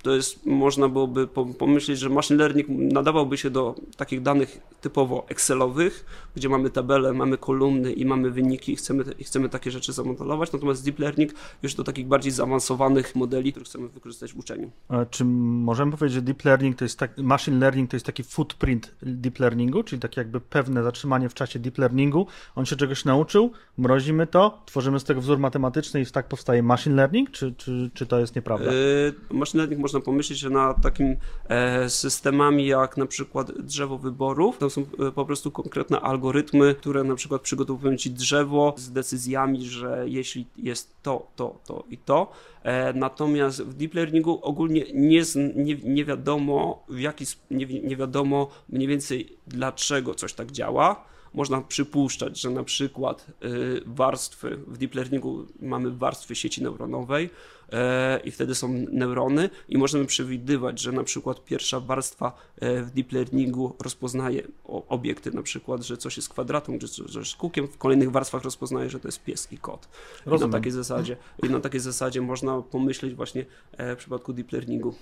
to 0.02 0.10
jest, 0.10 0.46
można 0.46 0.88
byłoby 0.88 1.26
pomyśleć, 1.58 1.99
że 1.99 2.08
machine 2.08 2.38
learning 2.38 2.69
nadawałby 2.69 3.38
się 3.38 3.50
do 3.50 3.75
takich 3.96 4.22
danych 4.22 4.60
typowo 4.81 5.25
Excelowych, 5.28 6.04
gdzie 6.37 6.49
mamy 6.49 6.70
tabele, 6.70 7.12
mamy 7.12 7.38
kolumny 7.38 7.93
i 7.93 8.06
mamy 8.06 8.31
wyniki 8.31 8.72
i 8.72 8.76
chcemy, 8.76 9.04
i 9.19 9.25
chcemy 9.25 9.49
takie 9.49 9.70
rzeczy 9.70 9.93
zamodelować, 9.93 10.52
natomiast 10.52 10.84
deep 10.84 10.99
learning 10.99 11.32
już 11.62 11.75
do 11.75 11.84
takich 11.84 12.06
bardziej 12.06 12.32
zaawansowanych 12.32 13.14
modeli, 13.14 13.52
które 13.52 13.64
chcemy 13.64 13.88
wykorzystać 13.88 14.32
w 14.32 14.38
uczeniu. 14.38 14.70
A 14.88 15.04
czy 15.04 15.25
możemy 15.25 15.93
powiedzieć, 15.93 16.14
że 16.14 16.22
deep 16.22 16.44
learning 16.44 16.76
to 16.76 16.84
jest 16.84 16.98
tak, 16.98 17.19
machine 17.19 17.58
learning 17.58 17.90
to 17.90 17.96
jest 17.96 18.06
taki 18.06 18.22
footprint 18.22 18.94
deep 19.02 19.38
learningu, 19.38 19.82
czyli 19.82 20.00
takie 20.00 20.20
jakby 20.20 20.40
pewne 20.40 20.82
zatrzymanie 20.82 21.28
w 21.28 21.34
czasie 21.34 21.58
deep 21.58 21.78
learningu, 21.78 22.26
on 22.55 22.66
się 22.66 22.76
czegoś 22.76 23.05
nauczył, 23.05 23.50
mrozimy 23.78 24.26
to, 24.26 24.62
tworzymy 24.66 25.00
z 25.00 25.05
tego 25.05 25.20
wzór 25.20 25.38
matematyczny 25.38 26.00
i 26.00 26.06
tak 26.06 26.29
powstaje 26.29 26.62
machine 26.62 26.96
learning, 26.96 27.31
czy, 27.31 27.55
czy, 27.55 27.91
czy 27.94 28.06
to 28.06 28.19
jest 28.19 28.36
nieprawda? 28.36 28.72
Yy, 28.72 29.15
machine 29.31 29.58
learning 29.58 29.81
może 29.81 29.92
można 29.93 30.05
pomyśleć, 30.05 30.39
że 30.39 30.51
na 30.51 30.75
takim 30.75 31.17
e, 31.49 31.91
systemami 31.91 32.67
jak 32.67 32.96
na 32.96 33.06
przykład 33.06 33.53
drzewo 33.53 33.99
wyborów, 33.99 34.58
to 34.58 34.70
są 34.70 34.81
e, 34.81 35.13
po 35.13 35.25
prostu 35.25 35.51
konkretne 35.51 36.01
algorytmy, 36.01 36.75
które 36.75 37.05
na 37.05 37.15
przykład 37.15 37.43
przygotowują 37.43 37.96
ci 37.96 38.11
drzewo 38.11 38.75
z 38.77 38.93
decyzjami, 38.93 39.65
że 39.65 40.05
jeśli 40.06 40.46
jest 40.56 40.94
to, 41.03 41.27
to, 41.37 41.58
to 41.67 41.84
i 41.91 41.99
to, 41.99 42.32
e, 42.63 42.93
natomiast 42.93 43.63
w 43.63 43.75
deep 43.75 43.94
learningu 43.94 44.39
ogólnie 44.43 44.84
nie, 44.94 45.22
nie, 45.55 45.75
nie 45.75 46.05
wiadomo 46.05 46.84
w 46.89 47.01
jaki, 47.01 47.25
nie, 47.51 47.67
nie 47.67 47.96
wiadomo 47.96 48.51
mniej 48.69 48.89
więcej 48.89 49.37
dlaczego 49.46 50.15
coś 50.15 50.32
tak 50.32 50.51
działa, 50.51 51.05
można 51.34 51.60
przypuszczać, 51.60 52.41
że 52.41 52.51
na 52.51 52.65
przykład 52.65 53.27
y, 53.44 53.82
warstwy 53.86 54.56
w 54.67 54.79
deep 54.79 54.94
learningu 54.94 55.46
mamy 55.60 55.91
warstwy 55.91 56.34
sieci 56.34 56.62
neuronowej 56.62 57.31
e, 57.72 58.20
i 58.24 58.31
wtedy 58.31 58.55
są 58.55 58.69
neurony 58.93 59.51
i 59.69 59.79
możemy 59.79 60.05
przewidywać, 60.05 60.81
że 60.81 60.93
na 60.93 61.05
przykład 61.05 61.44
pierwsza 61.44 61.81
warstwa 61.81 62.32
e, 62.60 62.82
w 62.82 62.91
deep 62.91 63.12
learningu 63.12 63.77
rozpoznaje 63.81 64.43
obiekty, 64.89 65.31
na 65.31 65.43
przykład, 65.43 65.82
że 65.82 65.96
coś 65.96 66.17
jest 66.17 66.29
kwadratą, 66.29 66.79
czy 66.79 66.89
coś 66.89 67.15
jest 67.15 67.36
kółkiem, 67.36 67.69
w 67.69 67.79
kolejnych 67.79 68.10
warstwach 68.10 68.43
rozpoznaje, 68.43 68.91
że 68.91 69.01
to 69.01 69.08
jest 69.08 69.24
pies 69.24 69.53
i 69.53 69.58
kot. 69.58 69.89
I 70.27 70.31
na 70.31 70.48
takiej 70.48 70.72
zasadzie, 70.72 71.17
i 71.43 71.51
na 71.51 71.60
takiej 71.60 71.81
zasadzie 71.81 72.20
można 72.20 72.62
pomyśleć 72.62 73.15
właśnie 73.15 73.46
e, 73.72 73.96
w 73.96 73.98
przypadku 73.98 74.32
deep 74.32 74.53
learningu. 74.53 74.94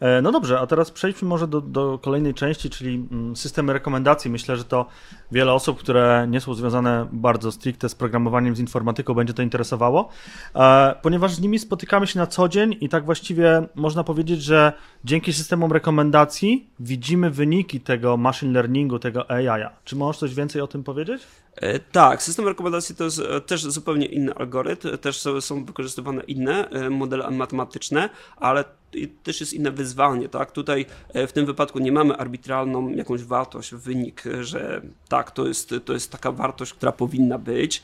E, 0.00 0.22
no 0.22 0.32
dobrze, 0.32 0.60
a 0.60 0.66
teraz 0.66 0.90
przejdźmy 0.90 1.28
może 1.28 1.48
do, 1.48 1.60
do, 1.60 1.98
kolejnej 1.98 2.34
części, 2.34 2.70
czyli 2.70 3.06
mm, 3.10 3.36
systemy 3.36 3.72
rekomendacji. 3.72 4.30
Myślę, 4.30 4.56
że 4.56 4.64
to 4.64 4.86
wiele 5.32 5.52
osób, 5.52 5.78
które 5.78 6.26
nie 6.30 6.40
są 6.40 6.54
związane 6.54 7.08
bardzo 7.12 7.52
stricte 7.52 7.88
z 7.88 7.94
programowaniem, 7.94 8.56
z 8.56 8.60
informatyką, 8.60 9.14
będzie 9.14 9.34
to 9.34 9.42
interesowało, 9.42 10.08
e, 10.54 10.94
ponieważ 11.02 11.34
z 11.34 11.40
nimi 11.40 11.58
spotykamy 11.58 12.06
się 12.06 12.18
na 12.18 12.26
co 12.26 12.48
dzień 12.48 12.76
i 12.80 12.88
tak 12.88 13.04
właściwie 13.04 13.62
można 13.74 14.04
powiedzieć, 14.04 14.42
że 14.42 14.72
dzięki 15.04 15.32
systemom 15.32 15.72
rekomendacji 15.72 16.70
widzimy 16.80 17.30
wyniki 17.30 17.80
tego 17.80 18.16
machine 18.16 18.52
learningu, 18.52 18.98
tego 18.98 19.30
AI. 19.30 19.66
Czy 19.84 19.96
możesz 19.96 20.20
coś 20.20 20.34
więcej 20.34 20.62
o 20.62 20.66
tym 20.66 20.84
powiedzieć? 20.84 21.22
E, 21.56 21.78
tak, 21.78 22.22
system 22.22 22.48
rekomendacji 22.48 22.94
to 22.94 23.04
jest 23.04 23.22
też 23.46 23.62
zupełnie 23.62 24.06
inny 24.06 24.34
algorytm, 24.34 24.98
też 24.98 25.24
są 25.40 25.64
wykorzystywane 25.64 26.22
inne 26.22 26.68
modele 26.90 27.30
matematyczne, 27.30 28.08
ale 28.36 28.64
też 29.22 29.40
jest 29.40 29.52
inne 29.52 29.70
wyzwanie, 29.70 30.28
tak? 30.28 30.52
Tutaj 30.52 30.86
w 31.14 31.32
tym 31.32 31.46
wypadku 31.46 31.78
nie 31.78 31.92
mamy 31.92 32.16
arbitralną 32.16 32.88
jakąś 32.88 33.22
wartość, 33.22 33.74
wynik, 33.74 34.22
że 34.40 34.82
tak, 35.08 35.30
to 35.30 35.48
jest, 35.48 35.74
to 35.84 35.92
jest 35.92 36.12
taka 36.12 36.32
wartość, 36.32 36.72
która 36.72 36.92
powinna 36.92 37.38
być. 37.38 37.82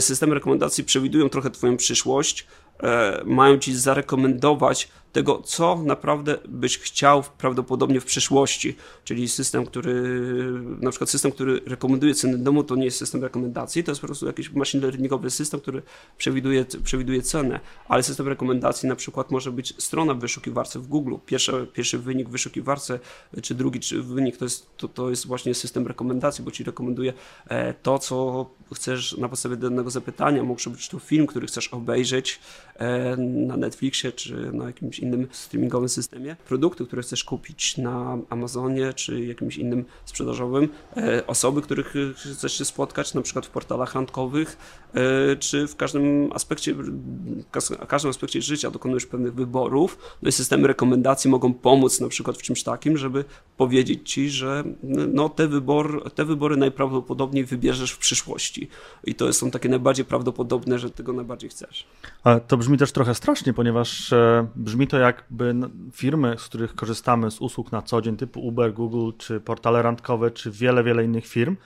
Systemy 0.00 0.34
rekomendacji 0.34 0.84
przewidują 0.84 1.28
trochę 1.28 1.50
Twoją 1.50 1.76
przyszłość, 1.76 2.46
mają 3.24 3.58
Ci 3.58 3.74
zarekomendować 3.74 4.88
tego, 5.12 5.42
co 5.44 5.82
naprawdę 5.84 6.38
byś 6.48 6.78
chciał 6.78 7.24
prawdopodobnie 7.38 8.00
w 8.00 8.04
przyszłości. 8.04 8.76
Czyli 9.04 9.28
system, 9.28 9.66
który, 9.66 9.92
na 10.80 10.90
przykład 10.90 11.10
system, 11.10 11.32
który 11.32 11.60
rekomenduje 11.66 12.14
ceny 12.14 12.38
domu, 12.38 12.64
to 12.64 12.76
nie 12.76 12.84
jest 12.84 12.98
system 12.98 13.22
rekomendacji, 13.22 13.84
to 13.84 13.90
jest 13.90 14.00
po 14.00 14.06
prostu 14.06 14.26
jakiś 14.26 14.52
machine 14.52 14.82
learningowy 14.82 15.30
system, 15.30 15.60
który 15.60 15.82
przewiduje, 16.18 16.64
przewiduje 16.84 17.22
cenę, 17.22 17.60
ale 17.88 18.02
system 18.02 18.28
rekomendacji 18.28 18.88
na 18.88 18.96
przykład 18.96 19.30
może 19.30 19.52
być 19.52 19.74
strona 19.82 20.14
w 20.14 20.18
wyszukiwarce 20.18 20.78
w 20.78 20.86
Google. 20.86 21.14
Pierwszy, 21.26 21.66
pierwszy 21.72 21.98
wynik 21.98 22.28
w 22.28 22.32
wyszukiwarce, 22.32 22.98
czy 23.42 23.54
drugi 23.54 23.80
czy 23.80 24.02
wynik 24.02 24.36
to 24.36 24.44
jest, 24.44 24.76
to, 24.76 24.88
to 24.88 25.10
jest 25.10 25.26
właśnie 25.26 25.54
system 25.54 25.86
rekomendacji, 25.86 26.44
bo 26.44 26.50
ci 26.50 26.64
rekomenduje 26.64 27.12
e, 27.48 27.74
to, 27.74 27.98
co 27.98 28.46
chcesz 28.74 29.16
na 29.16 29.28
podstawie 29.28 29.56
danego 29.56 29.90
zapytania. 29.90 30.42
Może 30.42 30.70
być 30.70 30.88
to 30.88 30.98
film, 30.98 31.26
który 31.26 31.46
chcesz 31.46 31.68
obejrzeć 31.68 32.40
e, 32.76 33.16
na 33.16 33.56
Netflixie, 33.56 34.12
czy 34.12 34.52
na 34.52 34.66
jakimś 34.66 34.99
innym 35.00 35.28
streamingowym 35.30 35.88
systemie, 35.88 36.36
produkty, 36.48 36.86
które 36.86 37.02
chcesz 37.02 37.24
kupić 37.24 37.76
na 37.76 38.18
Amazonie 38.30 38.92
czy 38.92 39.24
jakimś 39.24 39.56
innym 39.56 39.84
sprzedażowym, 40.04 40.68
e, 40.96 41.26
osoby, 41.26 41.62
których 41.62 41.94
chcesz 42.14 42.58
się 42.58 42.64
spotkać, 42.64 43.14
na 43.14 43.22
przykład 43.22 43.46
w 43.46 43.50
portalach 43.50 43.94
randkowych, 43.94 44.56
e, 44.94 45.36
czy 45.36 45.66
w 45.66 45.76
każdym 45.76 46.30
aspekcie, 46.32 46.74
w 46.74 47.86
każdym 47.88 48.10
aspekcie 48.10 48.42
życia 48.42 48.70
dokonujesz 48.70 49.06
pewnych 49.06 49.34
wyborów, 49.34 49.98
no 50.22 50.28
i 50.28 50.32
systemy 50.32 50.68
rekomendacji 50.68 51.30
mogą 51.30 51.54
pomóc 51.54 52.00
na 52.00 52.08
przykład 52.08 52.36
w 52.36 52.42
czymś 52.42 52.62
takim, 52.62 52.96
żeby 52.96 53.24
powiedzieć 53.56 54.10
ci, 54.10 54.30
że 54.30 54.64
no, 55.12 55.28
te, 55.28 55.48
wybor, 55.48 56.10
te 56.14 56.24
wybory 56.24 56.56
najprawdopodobniej 56.56 57.44
wybierzesz 57.44 57.90
w 57.92 57.98
przyszłości. 57.98 58.68
I 59.04 59.14
to 59.14 59.32
są 59.32 59.50
takie 59.50 59.68
najbardziej 59.68 60.04
prawdopodobne, 60.04 60.78
że 60.78 60.90
tego 60.90 61.12
najbardziej 61.12 61.50
chcesz. 61.50 61.86
Ale 62.24 62.40
to 62.40 62.56
brzmi 62.56 62.78
też 62.78 62.92
trochę 62.92 63.14
strasznie, 63.14 63.52
ponieważ 63.52 64.12
e, 64.12 64.46
brzmi 64.56 64.86
to 64.90 64.98
jakby 64.98 65.54
firmy, 65.92 66.36
z 66.38 66.44
których 66.44 66.74
korzystamy 66.74 67.30
z 67.30 67.40
usług 67.40 67.72
na 67.72 67.82
co 67.82 68.02
dzień, 68.02 68.16
typu 68.16 68.40
Uber, 68.40 68.72
Google, 68.74 69.10
czy 69.18 69.40
portale 69.40 69.82
randkowe, 69.82 70.30
czy 70.30 70.50
wiele, 70.50 70.84
wiele 70.84 71.04
innych 71.04 71.26
firm, 71.26 71.56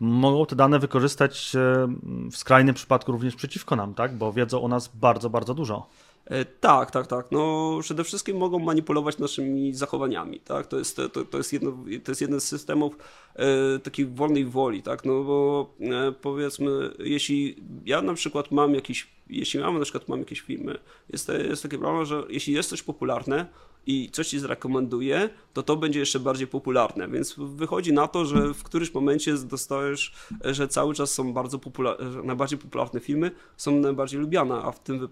mogą 0.00 0.46
te 0.46 0.56
dane 0.56 0.78
wykorzystać 0.78 1.52
e, 1.56 1.88
w 2.30 2.36
skrajnym 2.36 2.74
przypadku 2.74 3.12
również 3.12 3.36
przeciwko 3.36 3.76
nam, 3.76 3.94
tak? 3.94 4.16
Bo 4.16 4.32
wiedzą 4.32 4.62
o 4.62 4.68
nas 4.68 4.90
bardzo, 4.94 5.30
bardzo 5.30 5.54
dużo. 5.54 5.86
E, 6.26 6.44
tak, 6.44 6.90
tak, 6.90 7.06
tak. 7.06 7.32
No, 7.32 7.78
przede 7.82 8.04
wszystkim 8.04 8.36
mogą 8.36 8.58
manipulować 8.58 9.18
naszymi 9.18 9.74
zachowaniami, 9.74 10.40
tak? 10.40 10.66
To 10.66 10.78
jest, 10.78 10.96
to, 10.96 11.24
to 11.24 11.38
jest, 11.38 11.52
jedno, 11.52 11.72
to 12.04 12.10
jest 12.10 12.20
jeden 12.20 12.40
z 12.40 12.44
systemów 12.44 12.96
e, 13.34 13.78
takiej 13.78 14.06
wolnej 14.06 14.44
woli, 14.44 14.82
tak? 14.82 15.04
No 15.04 15.24
bo 15.24 15.70
e, 15.80 16.12
powiedzmy, 16.12 16.70
jeśli 16.98 17.56
ja 17.84 18.02
na 18.02 18.14
przykład 18.14 18.50
mam 18.50 18.74
jakiś, 18.74 19.15
jeśli 19.30 19.60
mam 19.60 19.74
na 19.74 19.82
przykład 19.82 20.08
mam 20.08 20.18
jakieś 20.18 20.40
filmy, 20.40 20.78
jest, 21.08 21.28
jest 21.48 21.62
takie 21.62 21.78
problem, 21.78 22.04
że 22.04 22.22
jeśli 22.28 22.54
jest 22.54 22.68
coś 22.70 22.82
popularne, 22.82 23.46
i 23.86 24.10
coś 24.12 24.28
ci 24.28 24.38
zrekomenduje, 24.38 25.30
to 25.52 25.62
to 25.62 25.76
będzie 25.76 26.00
jeszcze 26.00 26.20
bardziej 26.20 26.46
popularne. 26.46 27.08
Więc 27.08 27.34
wychodzi 27.38 27.92
na 27.92 28.08
to, 28.08 28.24
że 28.24 28.54
w 28.54 28.62
którymś 28.62 28.94
momencie 28.94 29.34
dostajesz, 29.34 30.12
że 30.44 30.68
cały 30.68 30.94
czas 30.94 31.10
są 31.10 31.32
bardzo 31.32 31.58
popularne, 31.58 32.22
najbardziej 32.22 32.58
popularne 32.58 33.00
filmy 33.00 33.30
są 33.56 33.80
najbardziej 33.80 34.20
lubiane, 34.20 34.54
a 34.54 34.72
w 34.72 34.82
tym, 34.82 35.08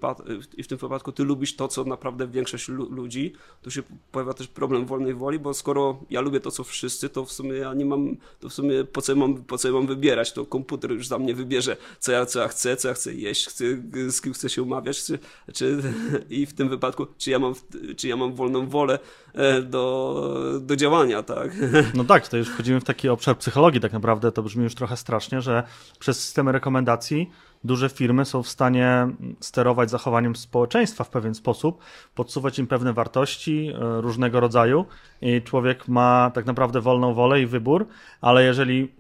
i 0.57 0.63
w 0.63 0.67
tym 0.67 0.79
wypadku 0.79 1.13
ty 1.13 1.25
lubisz 1.25 1.57
to, 1.57 1.69
co 1.69 1.85
naprawdę 1.85 2.29
większość 2.29 2.69
ludzi. 2.69 3.33
Tu 3.63 3.71
się 3.71 3.83
pojawia 4.13 4.33
też 4.33 4.49
problem 4.49 4.87
wolnej 4.87 5.15
woli, 5.15 5.39
bo 5.39 5.55
skoro 5.55 6.01
ja 6.11 6.21
lubię 6.21 6.41
to, 6.41 6.51
co 6.51 6.65
wszyscy, 6.65 7.09
to 7.09 7.25
w 7.25 7.33
sumie 7.33 7.53
ja 7.53 7.75
nie 7.75 7.85
mam, 7.85 8.17
to 8.41 8.49
w 8.49 8.53
sumie 8.55 8.85
po 8.85 9.03
co 9.03 9.17
mam, 9.17 9.45
po 9.45 9.59
co 9.59 9.73
mam 9.73 9.87
wybierać? 9.87 10.33
To 10.33 10.47
komputer 10.47 10.91
już 10.91 11.07
za 11.07 11.19
mnie 11.19 11.35
wybierze, 11.35 11.77
co 11.99 12.13
ja, 12.13 12.27
co 12.27 12.41
ja 12.41 12.49
chcę, 12.49 12.77
co 12.77 12.89
ja 12.89 12.95
chcę 12.95 13.15
jeść, 13.15 13.47
chcę, 13.47 13.65
z 14.09 14.21
kim 14.21 14.33
chcę 14.33 14.49
się 14.49 14.63
umawiać, 14.63 15.05
czy, 15.05 15.19
czy, 15.53 15.83
i 16.31 16.47
w 16.47 16.53
tym 16.53 16.69
wypadku, 16.69 17.07
czy 17.19 17.31
ja 17.31 17.39
mam, 17.39 17.55
czy 17.97 18.09
ja 18.09 18.17
mam 18.17 18.35
wolną 18.35 18.64
wolę 18.69 18.99
e, 19.35 19.63
do, 19.63 20.59
do 20.61 20.77
działania, 20.77 21.23
tak? 21.23 21.51
No 21.95 22.05
tak, 22.05 22.29
to 22.29 22.37
już 22.37 22.49
wchodzimy 22.49 22.81
w 22.81 22.85
taki 22.85 23.09
obszar 23.09 23.39
psychologii 23.39 23.81
tak 23.81 23.93
naprawdę, 23.93 24.33
to 24.33 24.43
brzmi 24.43 24.65
już 24.65 24.75
trochę 24.75 24.97
strasznie, 24.97 25.41
że 25.41 25.63
przez 25.99 26.25
systemy 26.25 26.53
rekomendacji 26.53 27.31
duże 27.65 27.89
firmy 27.89 28.25
są 28.25 28.43
w 28.43 28.49
stanie 28.49 29.09
sterować 29.41 29.91
zachowaniem 29.91 30.37
społeczeństwa 30.37 31.05
w 31.05 31.11
pewien 31.11 31.35
sposób, 31.35 31.79
podsuwać 32.15 32.59
im 32.59 32.67
pewne 32.67 32.93
wartości 32.93 33.73
e, 33.75 34.01
różnego 34.01 34.41
rodzaju 34.41 34.85
i 35.23 35.43
człowiek 35.43 35.89
ma 35.89 36.31
tak 36.35 36.47
naprawdę 36.47 36.81
wolną 36.81 37.15
wolę 37.15 37.41
i 37.41 37.47
wybór, 37.47 37.87
ale 38.21 38.45
jeżeli 38.45 38.93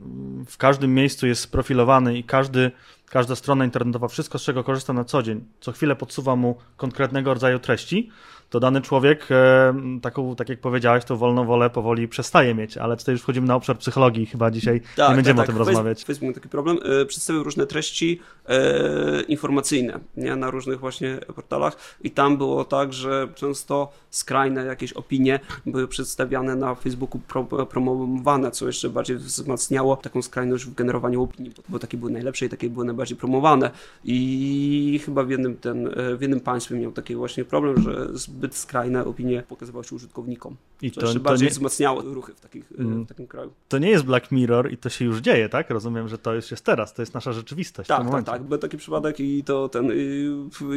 w 0.47 0.57
każdym 0.57 0.95
miejscu 0.95 1.27
jest 1.27 1.41
sprofilowany 1.41 2.19
i 2.19 2.25
każdy, 2.25 2.71
każda 3.07 3.37
strona 3.37 3.65
internetowa, 3.65 4.09
wszystko 4.09 4.39
z 4.39 4.43
czego 4.43 4.65
korzysta 4.65 4.93
na 4.93 5.05
co 5.05 5.23
dzień, 5.23 5.45
co 5.61 5.73
chwilę 5.73 5.97
podsuwa 5.97 6.37
mu 6.37 6.57
konkretnego 6.77 7.35
rodzaju 7.35 7.59
treści, 7.59 8.11
to 8.51 8.61
dany 8.61 8.81
człowiek, 8.81 9.27
e, 9.31 9.75
taką, 10.03 10.37
tak 10.37 10.49
jak 10.49 10.61
powiedziałeś, 10.61 11.05
tą 11.05 11.17
wolną 11.17 11.45
wolę 11.45 11.71
powoli 11.71 12.09
przestaje 12.09 12.55
mieć, 12.55 12.77
ale 12.77 12.97
tutaj 12.97 13.13
już 13.13 13.23
wchodzimy 13.23 13.47
na 13.47 13.55
obszar 13.55 13.79
psychologii, 13.79 14.27
chyba 14.27 14.51
dzisiaj 14.51 14.81
tak, 14.97 15.11
nie 15.11 15.17
będziemy 15.17 15.37
tak, 15.37 15.45
o 15.45 15.53
tym 15.53 15.59
tak. 15.59 15.67
rozmawiać. 15.67 16.05
Facebook 16.05 16.29
ma 16.29 16.35
taki 16.35 16.49
problem, 16.49 16.79
e, 17.03 17.07
przedstawił 17.07 17.43
różne 17.43 17.67
treści 17.67 18.21
informacyjne 19.29 20.01
nie? 20.17 20.37
na 20.37 20.51
różnych 20.51 20.81
właśnie 20.81 21.19
portalach 21.35 21.77
i 22.01 22.11
tam 22.11 22.37
było 22.37 22.65
tak, 22.65 22.93
że 22.93 23.29
często 23.35 23.93
skrajne 24.11 24.65
jakieś 24.65 24.93
opinie 24.93 25.41
były 25.67 25.89
przedstawiane 25.89 26.57
na 26.57 26.75
Facebooku 26.75 27.21
pro, 27.29 27.45
promowane, 27.45 28.51
co 28.51 28.67
jeszcze 28.67 28.91
bardziej 28.91 29.17
wzmacniało 29.17 29.97
taką 29.97 30.23
skrajność 30.23 30.65
w 30.65 30.75
generowaniu 30.75 31.23
opinii, 31.23 31.53
bo 31.69 31.79
takie 31.79 31.97
były 31.97 32.11
najlepsze 32.11 32.47
i 32.47 32.49
takie 32.49 32.71
były 32.71 32.85
najbardziej 32.85 33.17
promowane 33.17 33.71
i 34.05 35.01
chyba 35.05 35.25
w 35.25 35.31
jednym, 35.31 35.57
ten, 35.57 35.91
w 36.19 36.21
jednym 36.21 36.41
państwie 36.41 36.75
miał 36.75 36.93
taki 36.93 37.15
właśnie 37.17 37.45
problem, 37.45 37.83
że 37.83 38.09
zbyt 38.13 38.57
skrajne 38.57 39.05
opinie 39.05 39.43
pokazywały 39.49 39.85
się 39.85 39.97
użytkownikom. 39.97 40.57
I 40.83 40.91
to, 40.91 41.01
jeszcze 41.01 41.21
bardziej 41.21 41.47
nie... 41.47 41.53
wzmacniało 41.53 42.03
ruchy 42.03 42.35
w, 42.35 42.41
takich, 42.41 42.73
mm. 42.79 43.05
w 43.05 43.09
takim 43.09 43.27
kraju. 43.27 43.53
To 43.69 43.79
nie 43.79 43.91
jest 43.91 44.05
Black 44.05 44.33
Mirror 44.33 44.73
i 44.73 44.77
to 44.77 44.89
się 44.89 45.05
już 45.05 45.19
dzieje, 45.21 45.49
tak? 45.49 45.71
Rozumiem, 45.71 46.09
że 46.09 46.19
to 46.19 46.35
już 46.35 46.51
jest 46.51 46.65
teraz, 46.65 46.95
to 46.95 47.03
jest 47.03 47.15
nasza 47.15 47.33
rzeczywistość. 47.33 47.89
Tak, 47.89 48.11
tak, 48.11 48.25
tak. 48.25 48.43
Był 48.45 48.59
taki 48.59 48.77
przypadek 48.77 49.21
i 49.21 49.45
to 49.45 49.69
ten 49.69 49.93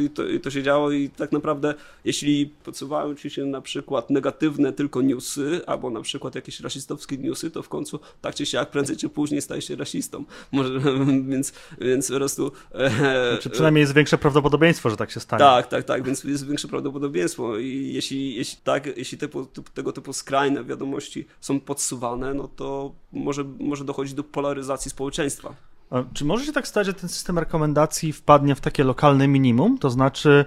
i 0.04 0.10
to, 0.10 0.26
i 0.26 0.40
to 0.40 0.50
się 0.50 0.62
działo 0.62 0.90
i 0.90 1.10
tak 1.10 1.32
naprawdę 1.32 1.74
jeśli 2.04 2.46
podsuwają 2.64 3.14
ci 3.14 3.30
się 3.30 3.44
na 3.46 3.60
przykład 3.60 4.10
negatywne 4.10 4.72
tylko 4.72 5.02
newsy, 5.02 5.60
albo 5.66 5.90
na 5.90 6.00
przykład 6.00 6.34
jakieś 6.34 6.60
rasistowskie 6.60 7.18
newsy, 7.18 7.50
to 7.50 7.62
w 7.62 7.68
końcu 7.68 8.00
tak 8.20 8.34
czy 8.34 8.46
siak 8.46 8.70
prędzej 8.70 8.96
czy 8.96 9.08
później 9.08 9.42
stajesz 9.42 9.68
się 9.68 9.76
rasistą. 9.76 10.24
Może, 10.52 10.80
więc, 11.28 11.52
więc 11.80 12.08
po 12.08 12.14
prostu... 12.16 12.52
E, 12.74 12.90
znaczy 13.32 13.50
przynajmniej 13.50 13.80
jest 13.80 13.94
większe 13.94 14.18
prawdopodobieństwo, 14.18 14.90
że 14.90 14.96
tak 14.96 15.10
się 15.10 15.20
stanie. 15.20 15.38
Tak, 15.38 15.66
tak, 15.66 15.84
tak, 15.84 16.02
więc 16.02 16.24
jest 16.24 16.46
większe 16.46 16.68
prawdopodobieństwo 16.68 17.58
i 17.58 17.92
jeśli, 17.92 18.34
jeśli 18.34 18.58
tak, 18.64 18.96
jeśli 18.96 19.18
typu, 19.18 19.46
tego 19.74 19.92
typu 19.92 20.12
skrajne 20.12 20.64
wiadomości 20.64 21.26
są 21.40 21.60
podsuwane, 21.60 22.34
no 22.34 22.48
to 22.56 22.94
może, 23.12 23.44
może 23.60 23.84
dochodzić 23.84 24.14
do 24.14 24.24
polaryzacji 24.24 24.90
społeczeństwa. 24.90 25.67
Czy 26.14 26.24
może 26.24 26.44
się 26.44 26.52
tak 26.52 26.68
stać, 26.68 26.86
że 26.86 26.94
ten 26.94 27.08
system 27.08 27.38
rekomendacji 27.38 28.12
wpadnie 28.12 28.54
w 28.54 28.60
takie 28.60 28.84
lokalne 28.84 29.28
minimum? 29.28 29.78
To 29.78 29.90
znaczy, 29.90 30.44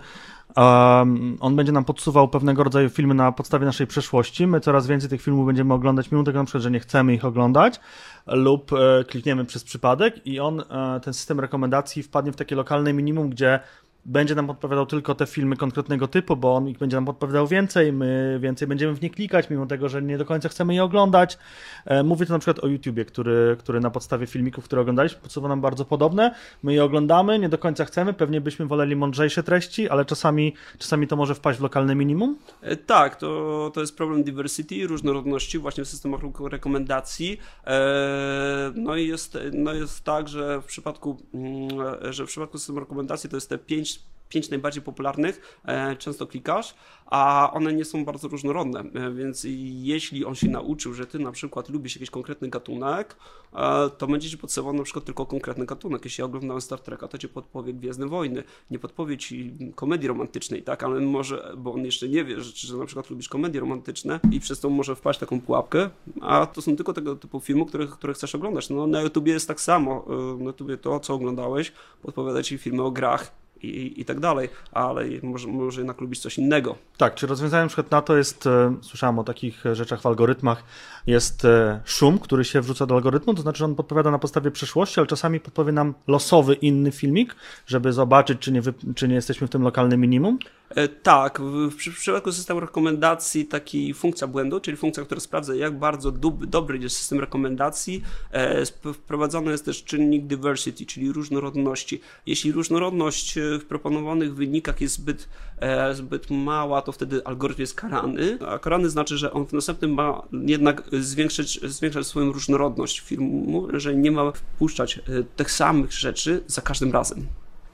um, 0.58 1.38
on 1.40 1.56
będzie 1.56 1.72
nam 1.72 1.86
podsuwał 1.86 2.28
pewnego 2.28 2.64
rodzaju 2.64 2.90
filmy 2.90 3.14
na 3.14 3.32
podstawie 3.32 3.66
naszej 3.66 3.88
przeszłości. 3.88 4.48
My 4.48 4.60
coraz 4.60 4.88
więcej 4.88 5.10
tych 5.10 5.22
filmów 5.22 5.46
będziemy 5.46 5.74
oglądać, 5.74 6.12
mimo 6.12 6.24
tego 6.24 6.40
na 6.40 6.46
przykład, 6.46 6.64
że 6.64 6.72
nie 6.72 6.80
chcemy 6.80 7.14
ich 7.14 7.26
oglądać, 7.26 7.80
lub 8.28 8.74
e, 8.74 9.04
klikniemy 9.04 9.46
przez 9.46 9.64
przypadek 9.64 10.28
i 10.28 10.40
on, 10.40 10.60
e, 10.60 11.00
ten 11.04 11.14
system 11.14 11.40
rekomendacji 11.40 12.04
wpadnie 12.04 12.32
w 12.32 12.36
takie 12.36 12.56
lokalne 12.56 12.94
minimum, 12.94 13.30
gdzie 13.30 13.60
będzie 14.06 14.36
nam 14.36 14.48
podpowiadał 14.48 14.86
tylko 14.86 15.16
te 15.16 15.26
filmy 15.26 15.58
konkretnego 15.58 16.08
typu, 16.08 16.36
bo 16.36 16.56
on 16.56 16.68
ich 16.68 16.78
będzie 16.78 16.98
nam 16.98 17.06
podpowiadał 17.06 17.48
więcej, 17.48 17.94
my 17.94 18.40
więcej 18.42 18.68
będziemy 18.68 18.94
w 18.94 19.02
nie 19.02 19.10
klikać, 19.10 19.50
mimo 19.50 19.66
tego, 19.66 19.90
że 19.90 20.02
nie 20.02 20.18
do 20.18 20.26
końca 20.26 20.50
chcemy 20.50 20.74
je 20.74 20.84
oglądać. 20.84 21.38
E, 21.86 22.04
mówię 22.04 22.26
tu 22.26 22.34
na 22.34 22.40
przykład 22.40 22.64
o 22.64 22.68
YouTubie, 22.68 23.06
który, 23.06 23.56
który 23.60 23.80
na 23.80 23.90
podstawie 23.90 24.28
filmików, 24.28 24.64
które 24.64 24.82
oglądaliśmy, 24.82 25.22
podsuwa 25.22 25.50
nam 25.50 25.62
bardzo 25.62 25.86
podobne. 25.86 26.36
My 26.64 26.74
je 26.74 26.84
oglądamy, 26.84 27.40
nie 27.40 27.50
do 27.50 27.58
końca 27.58 27.86
chcemy, 27.86 28.14
pewnie 28.14 28.42
byśmy 28.42 28.66
woleli 28.66 28.96
mądrzejsze 28.96 29.44
treści, 29.44 29.90
ale 29.90 30.06
czasami, 30.06 30.54
czasami 30.78 31.08
to 31.08 31.16
może 31.16 31.36
wpaść 31.36 31.60
w 31.60 31.62
lokalne 31.62 31.96
minimum? 31.96 32.38
E, 32.62 32.76
tak, 32.76 33.16
to, 33.16 33.72
to 33.74 33.82
jest 33.82 33.98
problem 33.98 34.24
diversity, 34.24 34.88
różnorodności 34.88 35.60
właśnie 35.60 35.84
w 35.84 35.88
systemach 35.88 36.22
rekomendacji. 36.52 37.38
E, 37.68 38.72
no 38.76 38.96
i 38.96 39.08
jest, 39.08 39.38
no 39.54 39.74
jest 39.74 40.04
tak, 40.04 40.28
że 40.28 40.62
w 40.62 40.66
przypadku, 40.66 41.18
mm, 41.34 41.70
że 42.14 42.26
w 42.26 42.28
przypadku 42.28 42.58
systemu 42.58 42.80
rekomendacji 42.80 43.30
to 43.30 43.38
jest 43.38 43.50
te 43.50 43.58
pięć 43.58 43.91
pięć 44.32 44.50
najbardziej 44.50 44.84
popularnych, 44.84 45.60
e, 45.66 45.96
często 45.96 46.28
klikasz, 46.28 46.76
a 47.06 47.52
one 47.54 47.74
nie 47.74 47.86
są 47.86 48.06
bardzo 48.06 48.28
różnorodne, 48.28 48.80
e, 48.80 49.12
więc 49.12 49.48
jeśli 49.82 50.26
on 50.26 50.36
się 50.36 50.48
nauczył, 50.48 50.94
że 50.94 51.06
ty 51.06 51.20
na 51.20 51.32
przykład 51.32 51.70
lubisz 51.70 51.96
jakiś 51.96 52.10
konkretny 52.10 52.50
gatunek, 52.50 53.16
e, 53.54 53.90
to 53.98 54.08
będzie 54.08 54.30
ci 54.30 54.38
podsuwał 54.38 54.74
na 54.74 54.84
przykład 54.84 55.06
tylko 55.06 55.26
konkretny 55.26 55.66
gatunek. 55.66 56.06
Jeśli 56.06 56.22
ja 56.22 56.26
oglądałem 56.26 56.62
Star 56.62 56.80
Treka, 56.80 57.08
to 57.08 57.18
ci 57.18 57.28
podpowie 57.28 57.74
Gwiezdne 57.74 58.08
Wojny, 58.08 58.44
nie 58.72 58.80
podpowie 58.80 59.18
ci 59.18 59.58
komedii 59.76 60.08
romantycznej, 60.08 60.64
tak, 60.64 60.84
ale 60.84 61.00
może, 61.00 61.54
bo 61.58 61.74
on 61.74 61.86
jeszcze 61.86 62.10
nie 62.10 62.26
wie, 62.26 62.42
że, 62.42 62.68
że 62.68 62.78
na 62.78 62.86
przykład 62.86 63.10
lubisz 63.10 63.30
komedie 63.30 63.60
romantyczne 63.60 64.20
i 64.32 64.40
przez 64.40 64.60
to 64.60 64.70
może 64.70 64.96
wpaść 64.96 65.20
taką 65.20 65.42
pułapkę, 65.42 65.90
a 66.22 66.46
to 66.46 66.62
są 66.62 66.76
tylko 66.76 66.94
tego 66.94 67.16
typu 67.16 67.40
filmy, 67.40 67.66
które, 67.66 67.88
które 67.88 68.14
chcesz 68.14 68.36
oglądać. 68.36 68.70
No 68.70 68.88
na 68.88 69.02
YouTubie 69.02 69.34
jest 69.34 69.48
tak 69.48 69.62
samo, 69.62 70.06
na 70.38 70.46
YouTubie 70.46 70.78
to, 70.78 71.00
co 71.00 71.14
oglądałeś, 71.14 71.72
podpowiada 72.02 72.44
ci 72.44 72.58
filmy 72.58 72.84
o 72.84 72.92
grach, 72.92 73.41
i, 73.64 74.02
i 74.02 74.06
tak 74.06 74.20
dalej, 74.20 74.50
ale 74.72 75.06
może, 75.24 75.48
może 75.48 75.82
jednak 75.82 76.02
lubić 76.02 76.20
coś 76.20 76.38
innego. 76.38 76.76
Tak, 76.98 77.16
czy 77.16 77.28
rozwiązaniem 77.28 77.66
na 77.66 77.68
przykład 77.68 77.92
na 77.92 78.02
to 78.02 78.18
jest, 78.18 78.48
e, 78.48 78.76
słyszałem 78.82 79.20
o 79.20 79.24
takich 79.24 79.64
rzeczach 79.74 80.02
w 80.02 80.06
algorytmach, 80.06 80.64
jest 81.08 81.46
e, 81.46 81.82
szum, 81.86 82.20
który 82.20 82.44
się 82.44 82.62
wrzuca 82.62 82.86
do 82.86 82.96
algorytmu, 82.96 83.34
to 83.34 83.42
znaczy, 83.42 83.60
że 83.60 83.66
on 83.66 83.76
podpowiada 83.76 84.12
na 84.12 84.20
podstawie 84.20 84.52
przeszłości, 84.52 85.00
ale 85.00 85.08
czasami 85.08 85.40
podpowie 85.40 85.72
nam 85.72 85.94
losowy 86.08 86.54
inny 86.54 86.92
filmik, 86.92 87.36
żeby 87.68 87.94
zobaczyć, 87.94 88.40
czy 88.40 88.52
nie, 88.52 88.62
czy 88.96 89.08
nie 89.08 89.16
jesteśmy 89.16 89.48
w 89.48 89.50
tym 89.50 89.62
lokalnym 89.62 90.02
minimum. 90.02 90.40
E, 90.76 90.88
tak, 90.88 91.42
w, 91.42 91.76
przypadku 91.76 92.32
systemu 92.32 92.60
rekomendacji 92.60 93.46
taki 93.46 93.94
funkcja 93.94 94.28
błędu, 94.28 94.60
czyli 94.60 94.78
funkcja, 94.78 95.04
która 95.04 95.22
sprawdza 95.22 95.56
jak 95.56 95.80
bardzo 95.80 96.12
dobry 96.48 96.78
jest 96.78 96.98
system 96.98 97.20
rekomendacji, 97.20 98.04
e, 98.32 98.66
wprowadzony 98.94 99.52
jest 99.52 99.66
też 99.66 99.84
czynnik 99.84 100.26
diversity, 100.26 100.86
czyli 100.86 101.12
różnorodności. 101.12 102.02
Jeśli 102.26 102.52
różnorodność 102.52 103.38
e, 103.38 103.51
w 103.60 103.66
proponowanych 103.66 104.36
wynikach 104.36 104.82
jest 104.82 104.96
zbyt, 104.96 105.30
e, 105.58 105.96
zbyt 105.96 106.30
mała, 106.30 106.82
to 106.82 106.92
wtedy 106.92 107.26
algorytm 107.26 107.62
jest 107.62 107.76
karany, 107.76 108.38
a 108.48 108.60
karany 108.60 108.90
znaczy, 108.90 109.18
że 109.18 109.34
on 109.34 109.46
w 109.46 109.54
następnym 109.54 109.94
ma 109.94 110.22
jednak 110.32 110.84
zwiększyć, 110.92 111.62
zwiększać 111.62 112.08
swoją 112.08 112.32
różnorodność 112.32 113.00
filmu, 113.00 113.68
że 113.74 113.96
nie 113.96 114.12
ma 114.12 114.32
wpuszczać 114.32 114.98
e, 114.98 115.02
tych 115.36 115.52
samych 115.52 115.92
rzeczy 115.92 116.44
za 116.48 116.62
każdym 116.62 116.92
razem. 116.92 117.28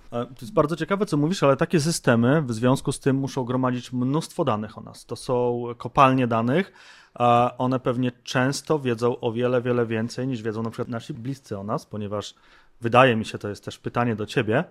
To 0.09 0.41
jest 0.41 0.53
bardzo 0.53 0.75
ciekawe, 0.75 1.05
co 1.05 1.17
mówisz, 1.17 1.43
ale 1.43 1.57
takie 1.57 1.79
systemy 1.79 2.41
w 2.41 2.53
związku 2.53 2.91
z 2.91 2.99
tym 2.99 3.15
muszą 3.15 3.43
gromadzić 3.43 3.93
mnóstwo 3.93 4.45
danych 4.45 4.77
o 4.77 4.81
nas. 4.81 5.05
To 5.05 5.15
są 5.15 5.63
kopalnie 5.77 6.27
danych, 6.27 6.71
a 7.13 7.53
one 7.57 7.79
pewnie 7.79 8.11
często 8.23 8.79
wiedzą 8.79 9.19
o 9.19 9.31
wiele, 9.31 9.61
wiele 9.61 9.85
więcej 9.85 10.27
niż 10.27 10.41
wiedzą 10.41 10.63
na 10.63 10.69
przykład 10.69 10.87
nasi 10.87 11.13
bliscy 11.13 11.57
o 11.57 11.63
nas, 11.63 11.85
ponieważ 11.85 12.35
wydaje 12.81 13.15
mi 13.15 13.25
się, 13.25 13.37
to 13.37 13.49
jest 13.49 13.65
też 13.65 13.77
pytanie 13.77 14.15
do 14.15 14.25
ciebie. 14.25 14.63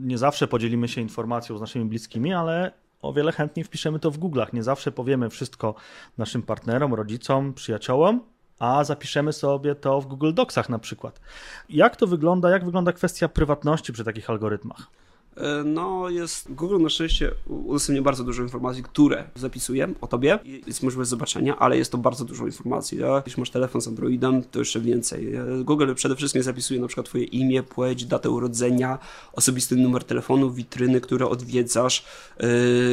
Nie 0.00 0.18
zawsze 0.18 0.48
podzielimy 0.48 0.88
się 0.88 1.00
informacją 1.00 1.58
z 1.58 1.60
naszymi 1.60 1.84
bliskimi, 1.84 2.34
ale 2.34 2.72
o 3.02 3.12
wiele 3.12 3.32
chętniej 3.32 3.64
wpiszemy 3.64 3.98
to 3.98 4.10
w 4.10 4.18
Google'ach. 4.18 4.54
Nie 4.54 4.62
zawsze 4.62 4.92
powiemy 4.92 5.30
wszystko 5.30 5.74
naszym 6.18 6.42
partnerom, 6.42 6.94
rodzicom, 6.94 7.54
przyjaciołom, 7.54 8.20
a 8.58 8.84
zapiszemy 8.84 9.32
sobie 9.32 9.74
to 9.74 10.00
w 10.00 10.06
Google 10.06 10.32
Docsach 10.34 10.68
na 10.68 10.78
przykład. 10.78 11.20
Jak 11.68 11.96
to 11.96 12.06
wygląda, 12.06 12.50
jak 12.50 12.64
wygląda 12.64 12.92
kwestia 12.92 13.28
prywatności 13.28 13.92
przy 13.92 14.04
takich 14.04 14.30
algorytmach? 14.30 14.86
E, 15.36 15.64
no, 15.64 16.10
jest 16.10 16.52
Google 16.52 16.82
na 16.82 16.88
szczęście 16.88 17.30
udostępnia 17.46 18.02
bardzo 18.02 18.24
dużo 18.24 18.42
informacji, 18.42 18.82
które 18.82 19.24
zapisuję 19.34 19.94
o 20.00 20.06
tobie. 20.06 20.38
Jest 20.66 20.82
możliwość 20.82 21.10
zobaczenia, 21.10 21.58
ale 21.58 21.78
jest 21.78 21.92
to 21.92 21.98
bardzo 21.98 22.24
dużo 22.24 22.46
informacji. 22.46 22.98
Ja? 22.98 23.22
Jeśli 23.26 23.40
masz 23.40 23.50
telefon 23.50 23.80
z 23.80 23.88
Androidem, 23.88 24.42
to 24.42 24.58
jeszcze 24.58 24.80
więcej. 24.80 25.34
E, 25.34 25.44
Google 25.64 25.94
przede 25.94 26.16
wszystkim 26.16 26.42
zapisuje 26.42 26.80
na 26.80 26.86
przykład 26.86 27.06
twoje 27.06 27.24
imię, 27.24 27.62
płeć, 27.62 28.04
datę 28.04 28.30
urodzenia, 28.30 28.98
osobisty 29.32 29.76
numer 29.76 30.04
telefonu, 30.04 30.50
witryny, 30.50 31.00
które 31.00 31.28
odwiedzasz. 31.28 32.04
E, 32.40 32.46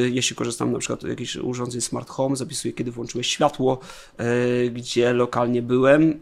jeśli 0.10 0.36
korzystam 0.36 0.72
na 0.72 0.80
przykład 0.80 1.02
z 1.02 1.08
jakichś 1.08 1.36
urządzeń 1.36 1.82
smart 1.82 2.10
home, 2.10 2.36
zapisuje 2.36 2.74
kiedy 2.74 2.92
włączyłeś 2.92 3.28
światło, 3.28 3.80
gdzie 4.72 5.14
lokalnie 5.14 5.62
byłem. 5.62 6.20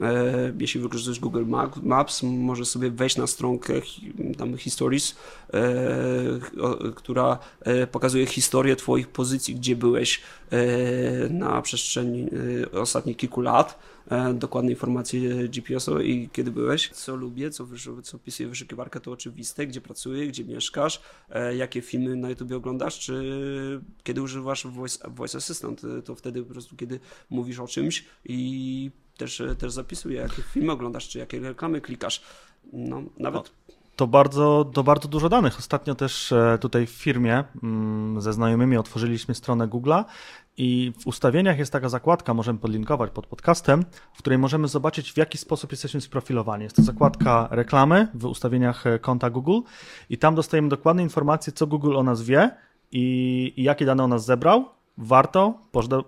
Jeśli 0.59 0.81
wykorzystasz 0.81 1.19
Google 1.19 1.43
Maps, 1.83 2.23
możesz 2.23 2.67
sobie 2.67 2.91
wejść 2.91 3.17
na 3.17 3.27
stronkę 3.27 3.73
tam 4.37 4.57
Histories 4.57 5.15
która 6.95 7.39
e, 7.61 7.87
pokazuje 7.87 8.25
historię 8.25 8.75
Twoich 8.75 9.07
pozycji, 9.07 9.55
gdzie 9.55 9.75
byłeś 9.75 10.21
e, 10.51 11.29
na 11.29 11.61
przestrzeni 11.61 12.29
e, 12.73 12.79
ostatnich 12.81 13.17
kilku 13.17 13.41
lat. 13.41 13.79
Dokładne 14.33 14.71
informacje 14.71 15.47
GPS-owe 15.47 16.03
i 16.03 16.29
kiedy 16.29 16.51
byłeś, 16.51 16.89
co 16.89 17.15
lubię, 17.15 17.51
co, 17.51 17.67
co 18.03 18.19
pisuje 18.19 18.49
wyszukiwarka, 18.49 18.99
to 18.99 19.11
oczywiste, 19.11 19.67
gdzie 19.67 19.81
pracuję, 19.81 20.27
gdzie 20.27 20.45
mieszkasz, 20.45 21.01
jakie 21.57 21.81
filmy 21.81 22.15
na 22.15 22.29
YouTube 22.29 22.51
oglądasz, 22.51 22.99
czy 22.99 23.81
kiedy 24.03 24.21
używasz 24.21 24.67
voice, 24.67 25.09
voice 25.09 25.37
Assistant, 25.37 25.81
to 26.05 26.15
wtedy 26.15 26.43
po 26.43 26.53
prostu 26.53 26.75
kiedy 26.75 26.99
mówisz 27.29 27.59
o 27.59 27.67
czymś 27.67 28.05
i 28.25 28.91
też, 29.17 29.41
też 29.57 29.71
zapisuję, 29.71 30.21
jakie 30.21 30.41
filmy 30.53 30.71
oglądasz, 30.71 31.09
czy 31.09 31.19
jakie 31.19 31.39
reklamy 31.39 31.81
klikasz. 31.81 32.21
No, 32.73 33.03
nawet 33.17 33.51
to 33.97 34.07
bardzo, 34.07 34.65
to 34.73 34.83
bardzo 34.83 35.07
dużo 35.07 35.29
danych. 35.29 35.59
Ostatnio 35.59 35.95
też 35.95 36.31
e, 36.31 36.57
tutaj 36.61 36.87
w 36.87 36.89
firmie 36.89 37.43
mm, 37.63 38.21
ze 38.21 38.33
znajomymi 38.33 38.77
otworzyliśmy 38.77 39.35
stronę 39.35 39.67
Google'a 39.67 40.03
i 40.57 40.93
w 40.99 41.07
ustawieniach 41.07 41.59
jest 41.59 41.71
taka 41.71 41.89
zakładka, 41.89 42.33
możemy 42.33 42.59
podlinkować 42.59 43.11
pod 43.11 43.27
podcastem, 43.27 43.85
w 44.13 44.17
której 44.17 44.39
możemy 44.39 44.67
zobaczyć, 44.67 45.13
w 45.13 45.17
jaki 45.17 45.37
sposób 45.37 45.71
jesteśmy 45.71 46.01
sprofilowani. 46.01 46.63
Jest 46.63 46.75
to 46.75 46.81
zakładka 46.81 47.47
reklamy 47.51 48.07
w 48.13 48.25
ustawieniach 48.25 48.87
e, 48.87 48.99
konta 48.99 49.29
Google 49.29 49.59
i 50.09 50.17
tam 50.17 50.35
dostajemy 50.35 50.69
dokładne 50.69 51.03
informacje, 51.03 51.53
co 51.53 51.67
Google 51.67 51.95
o 51.95 52.03
nas 52.03 52.21
wie 52.21 52.49
i, 52.91 53.53
i 53.57 53.63
jakie 53.63 53.85
dane 53.85 54.03
o 54.03 54.07
nas 54.07 54.25
zebrał 54.25 54.76
warto, 54.97 55.53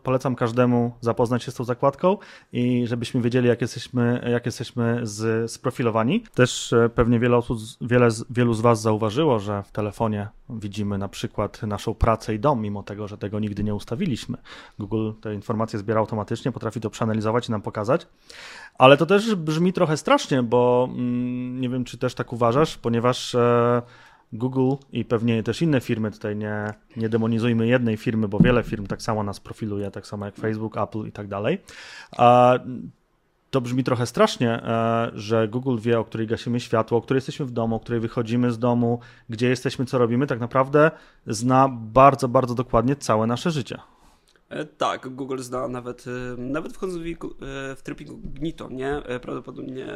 polecam 0.04 0.36
każdemu 0.36 0.92
zapoznać 1.02 1.44
się 1.44 1.52
z 1.52 1.56
tą 1.56 1.64
zakładką 1.64 2.18
i 2.54 2.88
żebyśmy 2.88 3.22
wiedzieli, 3.22 3.48
jak 3.48 3.62
jesteśmy, 3.62 4.30
jak 4.32 4.46
jesteśmy 4.46 5.00
z, 5.04 5.52
sprofilowani. 5.52 6.24
Też 6.34 6.74
e, 6.74 6.90
pewnie 6.90 7.20
wiele 7.20 7.38
osób, 7.38 7.60
wiele, 7.82 8.08
wielu 8.30 8.54
z 8.54 8.62
Was 8.62 8.82
zauważyło, 8.82 9.40
że 9.40 9.64
w 9.64 9.72
telefonie 9.72 10.28
widzimy 10.50 10.98
na 10.98 11.08
przykład 11.08 11.64
naszą 11.64 11.94
pracę 11.94 12.36
i 12.36 12.40
dom, 12.40 12.62
mimo 12.62 12.84
tego, 12.84 13.08
że 13.08 13.18
tego 13.18 13.40
nigdy 13.40 13.64
nie 13.64 13.76
ustawiliśmy. 13.76 14.38
Google 14.80 15.12
te 15.22 15.34
informacje 15.34 15.80
zbiera 15.80 16.00
automatycznie, 16.00 16.52
potrafi 16.52 16.80
to 16.80 16.90
przeanalizować 16.90 17.48
i 17.48 17.52
nam 17.52 17.62
pokazać. 17.62 18.08
Ale 18.78 18.98
to 18.98 19.06
też 19.06 19.36
brzmi 19.36 19.74
trochę 19.74 19.98
strasznie, 19.98 20.44
bo 20.44 20.88
mm, 20.92 21.62
nie 21.62 21.70
wiem, 21.70 21.84
czy 21.84 21.98
też 21.98 22.16
tak 22.16 22.34
uważasz, 22.34 22.78
ponieważ 22.78 23.36
e, 23.36 23.82
Google 24.34 24.76
i 24.92 25.06
pewnie 25.06 25.44
też 25.44 25.62
inne 25.62 25.82
firmy, 25.82 26.12
tutaj 26.12 26.36
nie, 26.36 26.74
nie 26.98 27.10
demonizujmy 27.10 27.68
jednej 27.68 27.98
firmy, 27.98 28.28
bo 28.28 28.40
wiele 28.40 28.64
firm 28.64 28.88
tak 28.88 29.02
samo 29.02 29.24
nas 29.24 29.40
profiluje, 29.40 29.92
tak 29.92 30.08
samo 30.08 30.26
jak 30.26 30.36
Facebook, 30.36 30.78
Apple 30.78 31.08
i 31.08 31.12
tak 31.12 31.28
dalej. 31.28 31.60
To 33.52 33.62
brzmi 33.62 33.84
trochę 33.84 34.06
strasznie, 34.06 34.64
e, 34.64 35.12
że 35.14 35.48
Google 35.48 35.78
wie, 35.78 36.00
o 36.00 36.06
której 36.06 36.28
gasimy 36.28 36.60
światło, 36.60 36.98
o 36.98 37.02
której 37.02 37.18
jesteśmy 37.18 37.46
w 37.46 37.52
domu, 37.52 37.76
o 37.76 37.80
której 37.80 38.02
wychodzimy 38.02 38.52
z 38.52 38.60
domu, 38.60 39.00
gdzie 39.30 39.50
jesteśmy, 39.50 39.86
co 39.86 39.98
robimy. 39.98 40.28
Tak 40.28 40.40
naprawdę 40.40 40.92
zna 41.28 41.70
bardzo, 41.72 42.28
bardzo 42.28 42.56
dokładnie 42.56 42.96
całe 42.96 43.28
nasze 43.28 43.52
życie. 43.52 43.78
E, 44.50 44.66
tak, 44.66 45.16
Google 45.16 45.40
zna 45.40 45.68
nawet, 45.68 46.06
e, 46.08 46.42
nawet 46.42 46.74
wchodząc 46.74 47.02
w, 47.02 47.08
e, 47.08 47.76
w 47.76 47.82
tryb 47.84 48.02
incognito, 48.02 48.70
nie? 48.70 49.02
Prawdopodobnie 49.22 49.88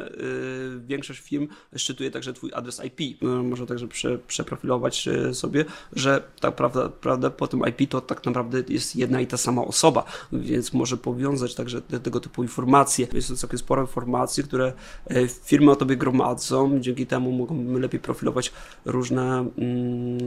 większość 0.78 1.20
firm 1.20 1.48
szczytuje 1.76 2.10
także 2.10 2.32
twój 2.32 2.50
adres 2.54 2.80
IP. 2.84 3.22
Może 3.22 3.66
także 3.66 3.88
prze, 3.88 4.18
przeprofilować 4.18 5.08
sobie, 5.32 5.64
że 5.92 6.22
tak 6.40 6.54
prawda 7.00 7.30
po 7.30 7.46
tym 7.46 7.62
IP 7.68 7.90
to 7.90 8.00
tak 8.00 8.26
naprawdę 8.26 8.62
jest 8.68 8.96
jedna 8.96 9.20
i 9.20 9.26
ta 9.26 9.36
sama 9.36 9.64
osoba, 9.64 10.04
więc 10.32 10.72
może 10.72 10.96
powiązać 10.96 11.54
także 11.54 11.82
tego 11.82 12.20
typu 12.20 12.42
informacje. 12.42 13.06
Jest 13.12 13.28
to 13.28 13.36
całkiem 13.36 13.58
sporo 13.58 13.82
informacji, 13.82 14.44
które 14.44 14.72
firmy 15.44 15.70
o 15.70 15.76
tobie 15.76 15.96
gromadzą, 15.96 16.80
dzięki 16.80 17.06
temu 17.06 17.32
mogą 17.32 17.78
lepiej 17.78 18.00
profilować 18.00 18.52
różne, 18.84 19.50
mm, 19.58 20.18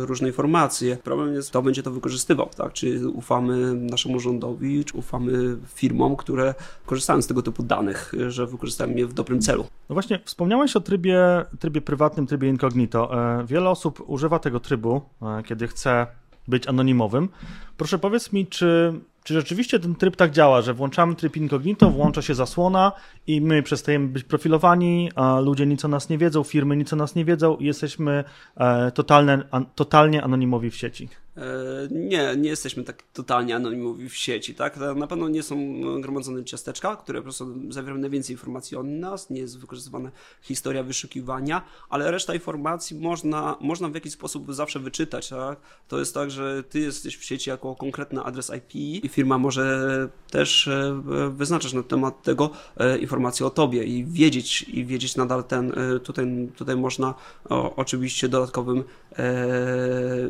różne 0.00 0.28
informacje. 0.28 0.96
Problem 0.96 1.34
jest, 1.34 1.50
kto 1.50 1.62
będzie 1.62 1.82
to 1.82 1.90
wykorzystywał, 1.90 2.48
tak? 2.56 2.72
Czy 2.72 3.00
ufamy 3.22 3.74
naszemu 3.74 4.20
rządowi, 4.20 4.84
czy 4.84 4.96
ufamy 4.96 5.56
firmom, 5.74 6.16
które 6.16 6.54
korzystają 6.86 7.22
z 7.22 7.26
tego 7.26 7.42
typu 7.42 7.62
danych, 7.62 8.12
że 8.28 8.46
wykorzystają 8.46 8.94
je 8.96 9.06
w 9.06 9.12
dobrym 9.12 9.40
celu. 9.40 9.66
No 9.88 9.94
właśnie, 9.94 10.20
wspomniałeś 10.24 10.76
o 10.76 10.80
trybie, 10.80 11.44
trybie 11.58 11.80
prywatnym, 11.80 12.26
trybie 12.26 12.48
incognito. 12.48 13.00
E, 13.40 13.46
wiele 13.46 13.70
osób 13.70 14.02
używa 14.06 14.38
tego 14.38 14.60
trybu, 14.60 15.00
e, 15.22 15.42
kiedy 15.42 15.68
chce 15.68 16.06
być 16.48 16.66
anonimowym. 16.66 17.28
Proszę 17.76 17.98
powiedz 17.98 18.32
mi, 18.32 18.46
czy 18.46 18.92
Czy 19.24 19.34
rzeczywiście 19.34 19.78
ten 19.78 19.94
tryb 19.94 20.16
tak 20.16 20.30
działa, 20.30 20.62
że 20.62 20.74
włączamy 20.74 21.14
tryb 21.14 21.36
incognito, 21.36 21.90
włącza 21.90 22.22
się 22.22 22.34
zasłona 22.34 22.92
i 23.26 23.40
my 23.40 23.62
przestajemy 23.62 24.08
być 24.08 24.24
profilowani, 24.24 25.10
a 25.14 25.40
ludzie 25.40 25.66
nic 25.66 25.84
o 25.84 25.88
nas 25.88 26.08
nie 26.08 26.18
wiedzą, 26.18 26.42
firmy 26.42 26.76
nic 26.76 26.92
o 26.92 26.96
nas 26.96 27.14
nie 27.14 27.24
wiedzą 27.24 27.56
i 27.56 27.64
jesteśmy 27.64 28.24
e, 28.56 28.90
totalne, 28.90 29.44
totalnie 29.74 30.22
anonimowi 30.22 30.70
w 30.70 30.76
sieci? 30.76 31.08
E, 31.36 31.42
nie, 31.90 32.36
nie 32.36 32.48
jesteśmy 32.48 32.84
tak 32.84 33.02
totalnie 33.12 33.56
anonimowi 33.56 34.08
w 34.08 34.16
sieci, 34.16 34.54
tak? 34.54 34.78
Na 34.96 35.06
pewno 35.06 35.28
nie 35.28 35.42
są 35.42 35.80
gromadzone 36.00 36.44
ciasteczka, 36.44 36.96
które 36.96 37.18
po 37.18 37.22
prostu 37.22 37.72
zawierają 37.72 38.00
najwięcej 38.00 38.34
informacji 38.34 38.76
o 38.76 38.82
nas, 38.82 39.30
nie 39.30 39.40
jest 39.40 39.58
wykorzystywana 39.58 40.10
historia 40.42 40.82
wyszukiwania, 40.82 41.62
ale 41.90 42.10
reszta 42.10 42.34
informacji 42.34 42.98
można, 42.98 43.56
można 43.60 43.88
w 43.88 43.94
jakiś 43.94 44.12
sposób 44.12 44.54
zawsze 44.54 44.80
wyczytać, 44.80 45.28
tak? 45.28 45.60
To 45.88 45.98
jest 45.98 46.14
tak, 46.14 46.30
że 46.30 46.62
ty 46.62 46.80
jesteś 46.80 47.16
w 47.16 47.24
sieci 47.24 47.50
jako 47.50 47.76
konkretny 47.76 48.22
adres 48.22 48.52
IP 48.56 48.74
i 48.74 49.08
firma 49.08 49.38
może 49.38 50.08
też 50.30 50.68
e, 50.68 51.02
wyznaczać 51.30 51.72
na 51.72 51.82
temat 51.82 52.22
tego 52.22 52.50
e, 52.76 52.98
informacje 52.98 53.46
o 53.46 53.50
tobie 53.50 53.84
i 53.84 54.04
wiedzieć, 54.04 54.62
i 54.62 54.84
wiedzieć 54.84 55.16
nadal 55.16 55.44
ten, 55.44 55.72
tutaj, 56.04 56.48
tutaj 56.56 56.76
można 56.76 57.14
o, 57.48 57.76
oczywiście 57.76 58.28
dodatkowym 58.28 58.84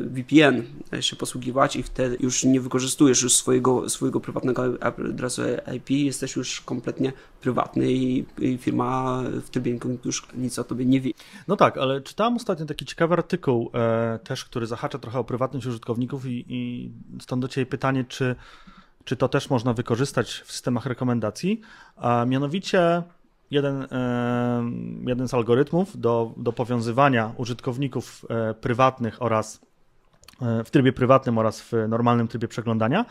VPN 0.01 0.63
się 1.01 1.15
posługiwać 1.15 1.75
i 1.75 1.83
wtedy 1.83 2.17
już 2.19 2.43
nie 2.43 2.61
wykorzystujesz 2.61 3.21
już 3.21 3.33
swojego, 3.33 3.89
swojego 3.89 4.19
prywatnego 4.19 4.63
adresu 4.81 5.41
IP, 5.75 5.89
jesteś 5.89 6.35
już 6.35 6.61
kompletnie 6.61 7.13
prywatny 7.41 7.91
i, 7.91 8.25
i 8.37 8.57
firma 8.57 9.21
w 9.45 9.49
trybie 9.49 9.79
już 10.05 10.27
nic 10.35 10.59
o 10.59 10.63
tobie 10.63 10.85
nie 10.85 11.01
wie. 11.01 11.11
No 11.47 11.55
tak, 11.55 11.77
ale 11.77 12.01
czytałem 12.01 12.35
ostatnio 12.35 12.65
taki 12.65 12.85
ciekawy 12.85 13.13
artykuł 13.13 13.71
e, 13.73 14.19
też, 14.23 14.45
który 14.45 14.67
zahacza 14.67 14.99
trochę 14.99 15.19
o 15.19 15.23
prywatność 15.23 15.65
użytkowników 15.67 16.25
i, 16.25 16.45
i 16.47 16.91
stąd 17.21 17.41
do 17.41 17.47
Ciebie 17.47 17.65
pytanie, 17.65 18.05
czy, 18.07 18.35
czy 19.03 19.15
to 19.15 19.29
też 19.29 19.49
można 19.49 19.73
wykorzystać 19.73 20.43
w 20.45 20.51
systemach 20.51 20.85
rekomendacji, 20.85 21.61
a 21.95 22.25
mianowicie 22.25 23.03
jeden, 23.51 23.87
e, 23.91 24.63
jeden 25.07 25.27
z 25.27 25.33
algorytmów 25.33 25.99
do, 25.99 26.33
do 26.37 26.53
powiązywania 26.53 27.33
użytkowników 27.37 28.25
e, 28.29 28.53
prywatnych 28.53 29.21
oraz 29.21 29.61
w 30.41 30.69
trybie 30.71 30.93
prywatnym 30.93 31.37
oraz 31.37 31.61
w 31.61 31.71
normalnym 31.87 32.27
trybie 32.27 32.47
przeglądania, 32.47 33.05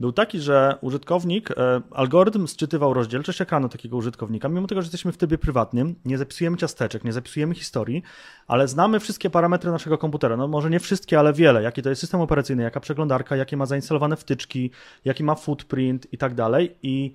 był 0.00 0.12
taki, 0.12 0.40
że 0.40 0.78
użytkownik, 0.80 1.50
e, 1.50 1.54
algorytm 1.90 2.46
sczytywał 2.46 2.94
rozdzielczość 2.94 3.40
ekranu 3.40 3.68
takiego 3.68 3.96
użytkownika, 3.96 4.48
mimo 4.48 4.66
tego, 4.66 4.82
że 4.82 4.86
jesteśmy 4.86 5.12
w 5.12 5.16
trybie 5.16 5.38
prywatnym, 5.38 5.94
nie 6.04 6.18
zapisujemy 6.18 6.56
ciasteczek, 6.56 7.04
nie 7.04 7.12
zapisujemy 7.12 7.54
historii, 7.54 8.02
ale 8.46 8.68
znamy 8.68 9.00
wszystkie 9.00 9.30
parametry 9.30 9.70
naszego 9.70 9.98
komputera. 9.98 10.36
No 10.36 10.48
może 10.48 10.70
nie 10.70 10.80
wszystkie, 10.80 11.18
ale 11.18 11.32
wiele. 11.32 11.62
Jaki 11.62 11.82
to 11.82 11.88
jest 11.88 12.00
system 12.00 12.20
operacyjny, 12.20 12.62
jaka 12.62 12.80
przeglądarka, 12.80 13.36
jakie 13.36 13.56
ma 13.56 13.66
zainstalowane 13.66 14.16
wtyczki, 14.16 14.70
jaki 15.04 15.24
ma 15.24 15.34
footprint 15.34 16.12
i 16.12 16.18
tak 16.18 16.34
dalej. 16.34 16.76
I 16.82 17.14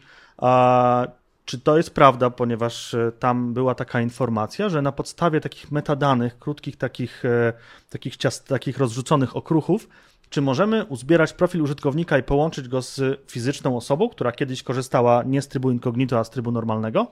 czy 1.49 1.59
to 1.59 1.77
jest 1.77 1.93
prawda, 1.93 2.29
ponieważ 2.29 2.93
e, 2.93 3.11
tam 3.19 3.53
była 3.53 3.75
taka 3.75 4.01
informacja, 4.01 4.69
że 4.69 4.81
na 4.81 4.91
podstawie 4.91 5.41
takich 5.41 5.71
metadanych, 5.71 6.39
krótkich 6.39 6.75
takich, 6.75 7.25
e, 7.25 7.53
takich, 7.89 8.17
ciast, 8.17 8.47
takich 8.47 8.77
rozrzuconych 8.77 9.35
okruchów, 9.35 9.89
czy 10.29 10.41
możemy 10.41 10.85
uzbierać 10.85 11.33
profil 11.33 11.61
użytkownika 11.61 12.17
i 12.17 12.23
połączyć 12.23 12.67
go 12.67 12.81
z 12.81 13.21
fizyczną 13.31 13.77
osobą, 13.77 14.09
która 14.09 14.31
kiedyś 14.31 14.63
korzystała 14.63 15.23
nie 15.23 15.41
z 15.41 15.47
trybu 15.47 15.71
incognito, 15.71 16.19
a 16.19 16.23
z 16.23 16.29
trybu 16.29 16.51
normalnego? 16.51 17.11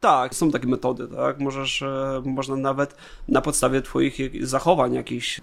Tak, 0.00 0.34
są 0.34 0.50
takie 0.50 0.66
metody, 0.66 1.08
tak? 1.08 1.40
Możesz, 1.40 1.82
e, 1.82 2.22
można 2.24 2.56
nawet 2.56 2.96
na 3.28 3.40
podstawie 3.40 3.82
twoich 3.82 4.18
zachowań, 4.46 4.94
jakichś 4.94 5.40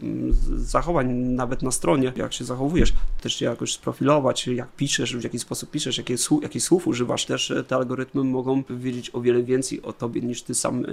zachowań 0.55 1.13
nawet 1.13 1.63
na 1.63 1.71
stronie, 1.71 2.13
jak 2.15 2.33
się 2.33 2.45
zachowujesz, 2.45 2.93
też 3.21 3.35
się 3.35 3.45
jakoś 3.45 3.73
sprofilować, 3.73 4.47
jak 4.47 4.71
piszesz, 4.71 5.17
w 5.17 5.23
jaki 5.23 5.39
sposób 5.39 5.71
piszesz, 5.71 5.97
jakie, 5.97 6.59
słów 6.59 6.87
używasz. 6.87 7.25
Też 7.25 7.51
e, 7.51 7.63
te 7.63 7.75
algorytmy 7.75 8.23
mogą 8.23 8.63
wiedzieć 8.69 9.15
o 9.15 9.21
wiele 9.21 9.43
więcej 9.43 9.81
o 9.81 9.93
tobie 9.93 10.21
niż 10.21 10.41
ty 10.41 10.55
sam, 10.55 10.85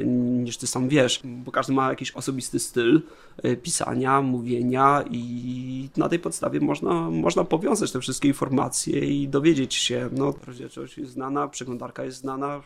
niż 0.44 0.56
ty 0.56 0.66
sam 0.66 0.88
wiesz, 0.88 1.20
bo 1.24 1.52
każdy 1.52 1.72
ma 1.72 1.88
jakiś 1.88 2.12
osobisty 2.12 2.58
styl 2.58 3.02
e, 3.42 3.56
pisania, 3.56 4.22
mówienia 4.22 5.04
i 5.10 5.88
na 5.96 6.08
tej 6.08 6.18
podstawie 6.18 6.60
można, 6.60 7.10
można 7.10 7.44
powiązać 7.44 7.92
te 7.92 8.00
wszystkie 8.00 8.28
informacje 8.28 9.00
i 9.00 9.28
dowiedzieć 9.28 9.74
się, 9.74 10.08
no 10.12 10.34
rozdzielczość 10.46 10.98
jest 10.98 11.12
znana, 11.12 11.48
przeglądarka 11.48 12.04
jest 12.04 12.18
znana, 12.18 12.62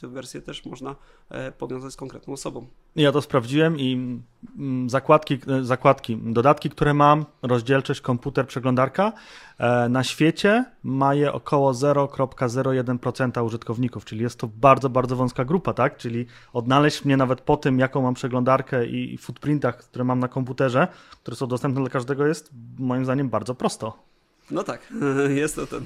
te 0.00 0.08
wersje 0.08 0.29
wersję 0.30 0.42
też 0.42 0.66
można 0.66 0.96
e, 1.30 1.52
powiązać 1.52 1.92
z 1.92 1.96
konkretną 1.96 2.32
osobą. 2.32 2.66
Ja 2.96 3.12
to 3.12 3.22
sprawdziłem 3.22 3.78
i 3.78 3.92
mm, 4.58 4.90
zakładki, 4.90 5.38
e, 5.48 5.64
zakładki 5.64 6.18
dodatki, 6.22 6.70
które 6.70 6.94
mam, 6.94 7.24
rozdzielczość, 7.42 8.00
komputer, 8.00 8.46
przeglądarka, 8.46 9.12
e, 9.58 9.88
na 9.88 10.04
świecie 10.04 10.64
ma 10.82 11.14
je 11.14 11.32
około 11.32 11.72
0,01% 11.72 13.44
użytkowników, 13.44 14.04
czyli 14.04 14.22
jest 14.22 14.38
to 14.38 14.48
bardzo, 14.48 14.90
bardzo 14.90 15.16
wąska 15.16 15.44
grupa, 15.44 15.72
tak? 15.72 15.96
Czyli 15.96 16.26
odnaleźć 16.52 17.04
mnie 17.04 17.16
nawet 17.16 17.40
po 17.40 17.56
tym, 17.56 17.78
jaką 17.78 18.02
mam 18.02 18.14
przeglądarkę 18.14 18.86
i 18.86 19.18
footprintach, 19.18 19.76
które 19.76 20.04
mam 20.04 20.18
na 20.18 20.28
komputerze, 20.28 20.88
które 21.22 21.36
są 21.36 21.46
dostępne 21.46 21.80
dla 21.80 21.90
każdego, 21.90 22.26
jest 22.26 22.50
moim 22.78 23.04
zdaniem 23.04 23.28
bardzo 23.28 23.54
prosto. 23.54 24.09
No 24.50 24.62
tak, 24.62 24.92
jest 25.28 25.56
to 25.56 25.66
ten, 25.66 25.82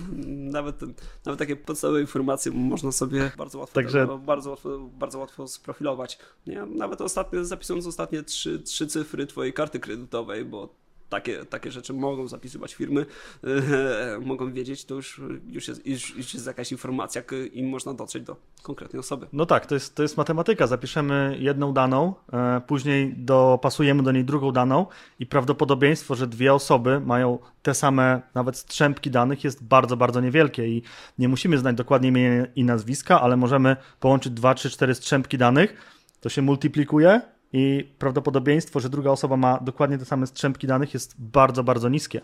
nawet, 0.50 0.78
ten, 0.78 0.94
nawet 1.24 1.38
takie 1.38 1.56
podstawowe 1.56 2.00
informacje 2.00 2.52
można 2.52 2.92
sobie 2.92 3.32
bardzo 3.38 3.58
łatwo, 3.58 3.74
Także... 3.74 4.00
Tego, 4.00 4.18
bardzo 4.18 4.50
łatwo, 4.50 4.78
bardzo 4.78 5.18
łatwo 5.18 5.48
sprofilować. 5.48 6.18
Nie? 6.46 6.66
Nawet 6.66 7.00
ostatnio, 7.00 7.44
zapisując 7.44 7.86
ostatnie 7.86 8.22
trzy, 8.22 8.58
trzy 8.58 8.86
cyfry 8.86 9.26
twojej 9.26 9.52
karty 9.52 9.80
kredytowej, 9.80 10.44
bo 10.44 10.83
takie, 11.14 11.44
takie 11.44 11.70
rzeczy 11.70 11.92
mogą 11.92 12.28
zapisywać 12.28 12.74
firmy, 12.74 13.06
mogą 14.24 14.52
wiedzieć, 14.52 14.84
to 14.84 14.94
już, 14.94 15.20
już, 15.48 15.68
jest, 15.68 15.86
już, 15.86 16.16
już 16.16 16.34
jest 16.34 16.46
jakaś 16.46 16.72
informacja 16.72 17.22
i 17.52 17.62
można 17.62 17.94
dotrzeć 17.94 18.22
do 18.22 18.36
konkretnej 18.62 19.00
osoby. 19.00 19.26
No 19.32 19.46
tak, 19.46 19.66
to 19.66 19.74
jest, 19.74 19.94
to 19.94 20.02
jest 20.02 20.16
matematyka. 20.16 20.66
Zapiszemy 20.66 21.36
jedną 21.40 21.72
daną, 21.72 22.14
e, 22.32 22.60
później 22.66 23.14
dopasujemy 23.16 24.02
do 24.02 24.12
niej 24.12 24.24
drugą 24.24 24.52
daną 24.52 24.86
i 25.18 25.26
prawdopodobieństwo, 25.26 26.14
że 26.14 26.26
dwie 26.26 26.54
osoby 26.54 27.00
mają 27.00 27.38
te 27.62 27.74
same 27.74 28.22
nawet 28.34 28.56
strzępki 28.56 29.10
danych 29.10 29.44
jest 29.44 29.64
bardzo, 29.64 29.96
bardzo 29.96 30.20
niewielkie 30.20 30.68
i 30.68 30.82
nie 31.18 31.28
musimy 31.28 31.58
znać 31.58 31.76
dokładnie 31.76 32.08
imienia 32.08 32.46
i 32.56 32.64
nazwiska, 32.64 33.20
ale 33.20 33.36
możemy 33.36 33.76
połączyć 34.00 34.32
dwa, 34.32 34.54
trzy, 34.54 34.70
cztery 34.70 34.94
strzępki 34.94 35.38
danych, 35.38 35.76
to 36.20 36.28
się 36.28 36.42
multiplikuje 36.42 37.33
i 37.56 37.94
prawdopodobieństwo, 37.98 38.80
że 38.80 38.88
druga 38.88 39.10
osoba 39.10 39.36
ma 39.36 39.58
dokładnie 39.60 39.98
te 39.98 40.04
same 40.04 40.26
strzępki 40.26 40.66
danych 40.66 40.94
jest 40.94 41.14
bardzo, 41.18 41.64
bardzo 41.64 41.88
niskie. 41.88 42.20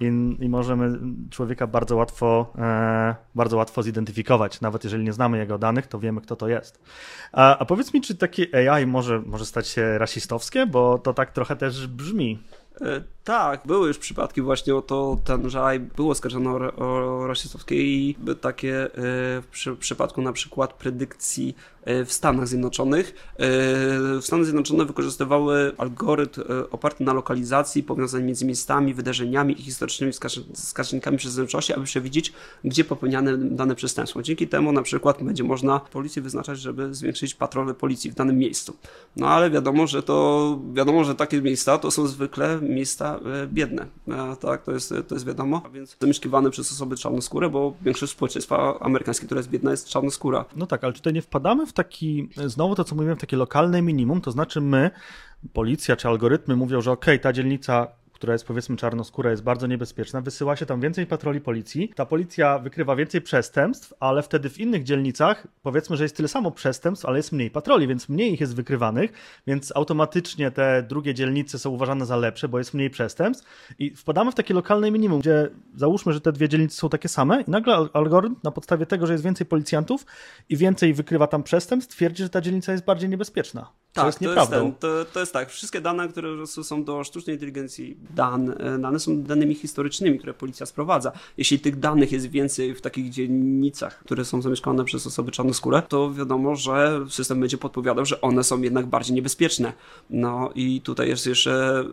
I, 0.00 0.04
i 0.40 0.48
możemy 0.48 0.98
człowieka 1.30 1.66
bardzo 1.66 1.96
łatwo, 1.96 2.52
e, 2.58 3.14
bardzo 3.34 3.56
łatwo 3.56 3.82
zidentyfikować. 3.82 4.60
Nawet 4.60 4.84
jeżeli 4.84 5.04
nie 5.04 5.12
znamy 5.12 5.38
jego 5.38 5.58
danych, 5.58 5.86
to 5.86 5.98
wiemy, 5.98 6.20
kto 6.20 6.36
to 6.36 6.48
jest. 6.48 6.84
A, 7.32 7.58
a 7.58 7.64
powiedz 7.64 7.94
mi, 7.94 8.00
czy 8.00 8.14
takie 8.14 8.70
AI 8.72 8.86
może, 8.86 9.22
może 9.26 9.46
stać 9.46 9.68
się 9.68 9.98
rasistowskie? 9.98 10.66
Bo 10.66 10.98
to 10.98 11.14
tak 11.14 11.32
trochę 11.32 11.56
też 11.56 11.86
brzmi. 11.86 12.38
E, 13.22 13.24
tak, 13.24 13.60
były 13.66 13.88
już 13.88 13.98
przypadki 13.98 14.42
właśnie 14.42 14.76
o 14.76 14.82
to, 14.82 15.18
ten, 15.24 15.50
że 15.50 15.64
AI 15.64 15.80
było 15.80 16.14
skarżone 16.14 16.50
o, 16.50 16.72
o 16.76 17.26
rasistowskie 17.26 17.76
i 17.82 18.16
takie 18.40 18.84
e, 18.84 18.90
w 19.40 19.46
przy, 19.50 19.76
przypadku 19.76 20.22
na 20.22 20.32
przykład 20.32 20.72
predykcji 20.72 21.56
e, 21.84 22.04
w 22.04 22.12
Stanach 22.12 22.48
Zjednoczonych. 22.48 23.32
Stany 24.20 24.44
Zjednoczone 24.44 24.84
wykorzystywały 24.84 25.72
algorytm 25.78 26.42
oparty 26.70 27.04
na 27.04 27.12
lokalizacji 27.12 27.82
powiązany 27.82 28.24
między 28.24 28.46
miejscami, 28.46 28.94
wydarzeniami 28.94 29.60
i 29.60 29.62
historycznymi 29.62 30.12
wskaźnikami 30.54 31.18
przestępczości, 31.18 31.72
aby 31.74 31.84
przewidzieć, 31.84 32.32
gdzie 32.64 32.84
popełniane 32.84 33.38
dane 33.38 33.74
przestępstwo. 33.74 34.22
Dzięki 34.22 34.48
temu 34.48 34.72
na 34.72 34.82
przykład 34.82 35.22
będzie 35.22 35.44
można 35.44 35.80
policję 35.80 36.22
wyznaczać, 36.22 36.60
żeby 36.60 36.94
zwiększyć 36.94 37.34
patrole 37.34 37.74
policji 37.74 38.10
w 38.10 38.14
danym 38.14 38.38
miejscu. 38.38 38.76
No 39.16 39.28
ale 39.28 39.50
wiadomo, 39.50 39.86
że 39.86 40.02
to 40.02 40.58
wiadomo, 40.72 41.04
że 41.04 41.14
takie 41.14 41.42
miejsca 41.42 41.78
to 41.78 41.90
są 41.90 42.06
zwykle 42.06 42.58
miejsca 42.62 43.11
e, 43.16 43.46
biedne, 43.46 43.86
e, 44.08 44.36
tak, 44.36 44.62
to 44.62 44.72
jest, 44.72 44.94
to 45.08 45.14
jest 45.14 45.26
wiadomo, 45.26 45.62
więc 45.72 45.96
zamieszkiwane 46.00 46.50
przez 46.50 46.72
osoby 46.72 46.96
czarnoskóre, 46.96 47.50
bo 47.50 47.74
większość 47.82 48.12
społeczeństwa 48.12 48.80
amerykańskiego, 48.80 49.26
która 49.26 49.38
jest 49.38 49.50
biedna, 49.50 49.70
jest 49.70 49.88
czarnoskóra. 49.88 50.44
No 50.56 50.66
tak, 50.66 50.84
ale 50.84 50.92
tutaj 50.92 51.12
nie 51.12 51.22
wpadamy 51.22 51.66
w 51.66 51.72
taki, 51.72 52.28
znowu 52.46 52.74
to 52.74 52.84
co 52.84 52.94
mówiłem, 52.94 53.16
w 53.16 53.20
takie 53.20 53.36
lokalne 53.36 53.82
minimum, 53.82 54.20
to 54.20 54.30
znaczy 54.30 54.60
my, 54.60 54.90
policja 55.52 55.96
czy 55.96 56.08
algorytmy 56.08 56.56
mówią, 56.56 56.80
że 56.80 56.92
ok, 56.92 57.06
ta 57.22 57.32
dzielnica 57.32 57.88
która 58.22 58.32
jest 58.32 58.46
powiedzmy 58.46 58.76
czarnoskóra, 58.76 59.30
jest 59.30 59.42
bardzo 59.42 59.66
niebezpieczna, 59.66 60.20
wysyła 60.20 60.56
się 60.56 60.66
tam 60.66 60.80
więcej 60.80 61.06
patroli 61.06 61.40
policji. 61.40 61.92
Ta 61.94 62.06
policja 62.06 62.58
wykrywa 62.58 62.96
więcej 62.96 63.20
przestępstw, 63.20 63.94
ale 64.00 64.22
wtedy 64.22 64.50
w 64.50 64.60
innych 64.60 64.82
dzielnicach 64.82 65.46
powiedzmy, 65.62 65.96
że 65.96 66.04
jest 66.04 66.16
tyle 66.16 66.28
samo 66.28 66.50
przestępstw, 66.50 67.06
ale 67.06 67.16
jest 67.16 67.32
mniej 67.32 67.50
patroli, 67.50 67.86
więc 67.86 68.08
mniej 68.08 68.32
ich 68.32 68.40
jest 68.40 68.56
wykrywanych, 68.56 69.12
więc 69.46 69.76
automatycznie 69.76 70.50
te 70.50 70.82
drugie 70.82 71.14
dzielnice 71.14 71.58
są 71.58 71.70
uważane 71.70 72.06
za 72.06 72.16
lepsze, 72.16 72.48
bo 72.48 72.58
jest 72.58 72.74
mniej 72.74 72.90
przestępstw 72.90 73.74
i 73.78 73.90
wpadamy 73.96 74.32
w 74.32 74.34
takie 74.34 74.54
lokalne 74.54 74.90
minimum, 74.90 75.20
gdzie 75.20 75.50
załóżmy, 75.74 76.12
że 76.12 76.20
te 76.20 76.32
dwie 76.32 76.48
dzielnice 76.48 76.76
są 76.76 76.88
takie 76.88 77.08
same 77.08 77.42
i 77.42 77.50
nagle 77.50 77.88
algorytm 77.92 78.36
na 78.42 78.50
podstawie 78.50 78.86
tego, 78.86 79.06
że 79.06 79.12
jest 79.12 79.24
więcej 79.24 79.46
policjantów 79.46 80.06
i 80.48 80.56
więcej 80.56 80.94
wykrywa 80.94 81.26
tam 81.26 81.42
przestępstw, 81.42 81.94
twierdzi, 81.94 82.22
że 82.22 82.28
ta 82.28 82.40
dzielnica 82.40 82.72
jest 82.72 82.84
bardziej 82.84 83.08
niebezpieczna. 83.08 83.81
Tak, 83.92 84.06
jest 84.06 84.20
nieprawdą. 84.20 84.56
To 84.56 84.66
jest, 84.66 84.80
ten, 84.80 85.04
to, 85.04 85.12
to 85.12 85.20
jest 85.20 85.32
tak, 85.32 85.50
wszystkie 85.50 85.80
dane, 85.80 86.08
które 86.08 86.46
są 86.46 86.84
do 86.84 87.04
sztucznej 87.04 87.36
inteligencji 87.36 87.96
dane, 88.10 88.78
dane 88.78 89.00
są 89.00 89.22
danymi 89.22 89.54
historycznymi, 89.54 90.18
które 90.18 90.34
policja 90.34 90.66
sprowadza. 90.66 91.12
Jeśli 91.36 91.58
tych 91.60 91.78
danych 91.78 92.12
jest 92.12 92.26
więcej 92.26 92.74
w 92.74 92.80
takich 92.80 93.10
dzielnicach, 93.10 93.98
które 93.98 94.24
są 94.24 94.42
zamieszkane 94.42 94.84
przez 94.84 95.06
osoby 95.06 95.32
czarnoskóre, 95.32 95.82
to 95.82 96.12
wiadomo, 96.14 96.56
że 96.56 97.06
system 97.08 97.40
będzie 97.40 97.58
podpowiadał, 97.58 98.06
że 98.06 98.20
one 98.20 98.44
są 98.44 98.62
jednak 98.62 98.86
bardziej 98.86 99.14
niebezpieczne. 99.14 99.72
No 100.10 100.50
i 100.54 100.80
tutaj 100.80 101.08
jest 101.08 101.26
jeszcze, 101.26 101.84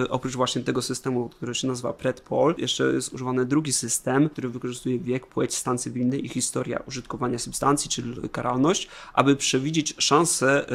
yy, 0.00 0.08
oprócz 0.10 0.34
właśnie 0.34 0.62
tego 0.62 0.82
systemu, 0.82 1.28
który 1.28 1.54
się 1.54 1.66
nazywa 1.68 1.92
PredPol, 1.92 2.54
jeszcze 2.58 2.84
jest 2.84 3.12
używany 3.12 3.44
drugi 3.44 3.72
system, 3.72 4.28
który 4.28 4.48
wykorzystuje 4.48 4.98
wiek, 4.98 5.26
płeć, 5.26 5.54
stan 5.54 5.78
cywilny 5.78 6.18
i 6.18 6.28
historia 6.28 6.82
użytkowania 6.88 7.38
substancji, 7.38 7.90
czyli 7.90 8.28
karalność, 8.32 8.88
aby 9.14 9.36
przewidzieć 9.36 9.94
szanse 9.98 10.66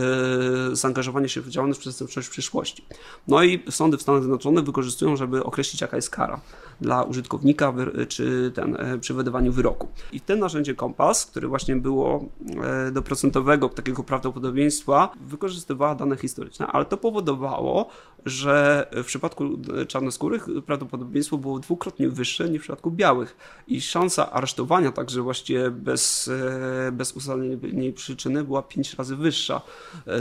yy, 0.70 0.73
zaangażowanie 0.76 1.30
się 1.30 1.42
w 1.42 1.50
działalność 1.50 1.80
przestępczą 1.80 2.22
w 2.22 2.30
przyszłości. 2.30 2.86
No 3.28 3.44
i 3.44 3.64
sądy 3.70 3.98
w 3.98 4.02
Stanach 4.02 4.22
Zjednoczonych 4.22 4.64
wykorzystują, 4.64 5.16
żeby 5.16 5.44
określić 5.44 5.82
jaka 5.82 5.96
jest 5.96 6.10
kara 6.10 6.42
dla 6.82 7.04
użytkownika 7.04 7.74
czy 8.08 8.52
ten, 8.56 8.76
e, 8.80 8.98
przy 8.98 9.14
wydawaniu 9.14 9.52
wyroku. 9.52 9.88
I 10.12 10.22
tym 10.22 10.40
narzędzie 10.40 10.76
Kompas, 10.76 11.26
który 11.26 11.48
właśnie 11.48 11.76
było 11.76 12.26
e, 12.64 12.92
do 12.92 13.02
procentowego 13.02 13.70
takiego 13.70 14.04
prawdopodobieństwa, 14.04 15.12
wykorzystywała 15.22 15.96
dane 15.96 16.18
historyczne, 16.18 16.68
ale 16.68 16.86
to 16.86 16.98
powodowało, 16.98 17.90
że 18.26 18.88
w 18.92 19.06
przypadku 19.06 19.60
czarnoskórych 19.88 20.48
prawdopodobieństwo 20.66 21.38
było 21.38 21.60
dwukrotnie 21.60 22.10
wyższe 22.10 22.50
niż 22.50 22.60
w 22.60 22.64
przypadku 22.64 22.92
białych 22.92 23.38
i 23.68 23.82
szansa 23.82 24.32
aresztowania 24.32 24.92
także 24.92 25.22
właściwie 25.22 25.72
bez, 25.72 26.28
e, 26.88 26.92
bez 26.92 27.12
ustalenia 27.12 27.58
przyczyny 27.96 28.44
była 28.44 28.62
pięć 28.62 28.94
razy 28.94 29.16
wyższa, 29.16 29.62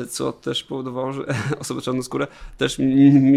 co 0.08 0.32
też 0.32 0.64
powodowało, 0.64 1.12
że 1.12 1.22
osoby 1.60 1.82
czarnoskóre 1.82 2.26
też 2.58 2.76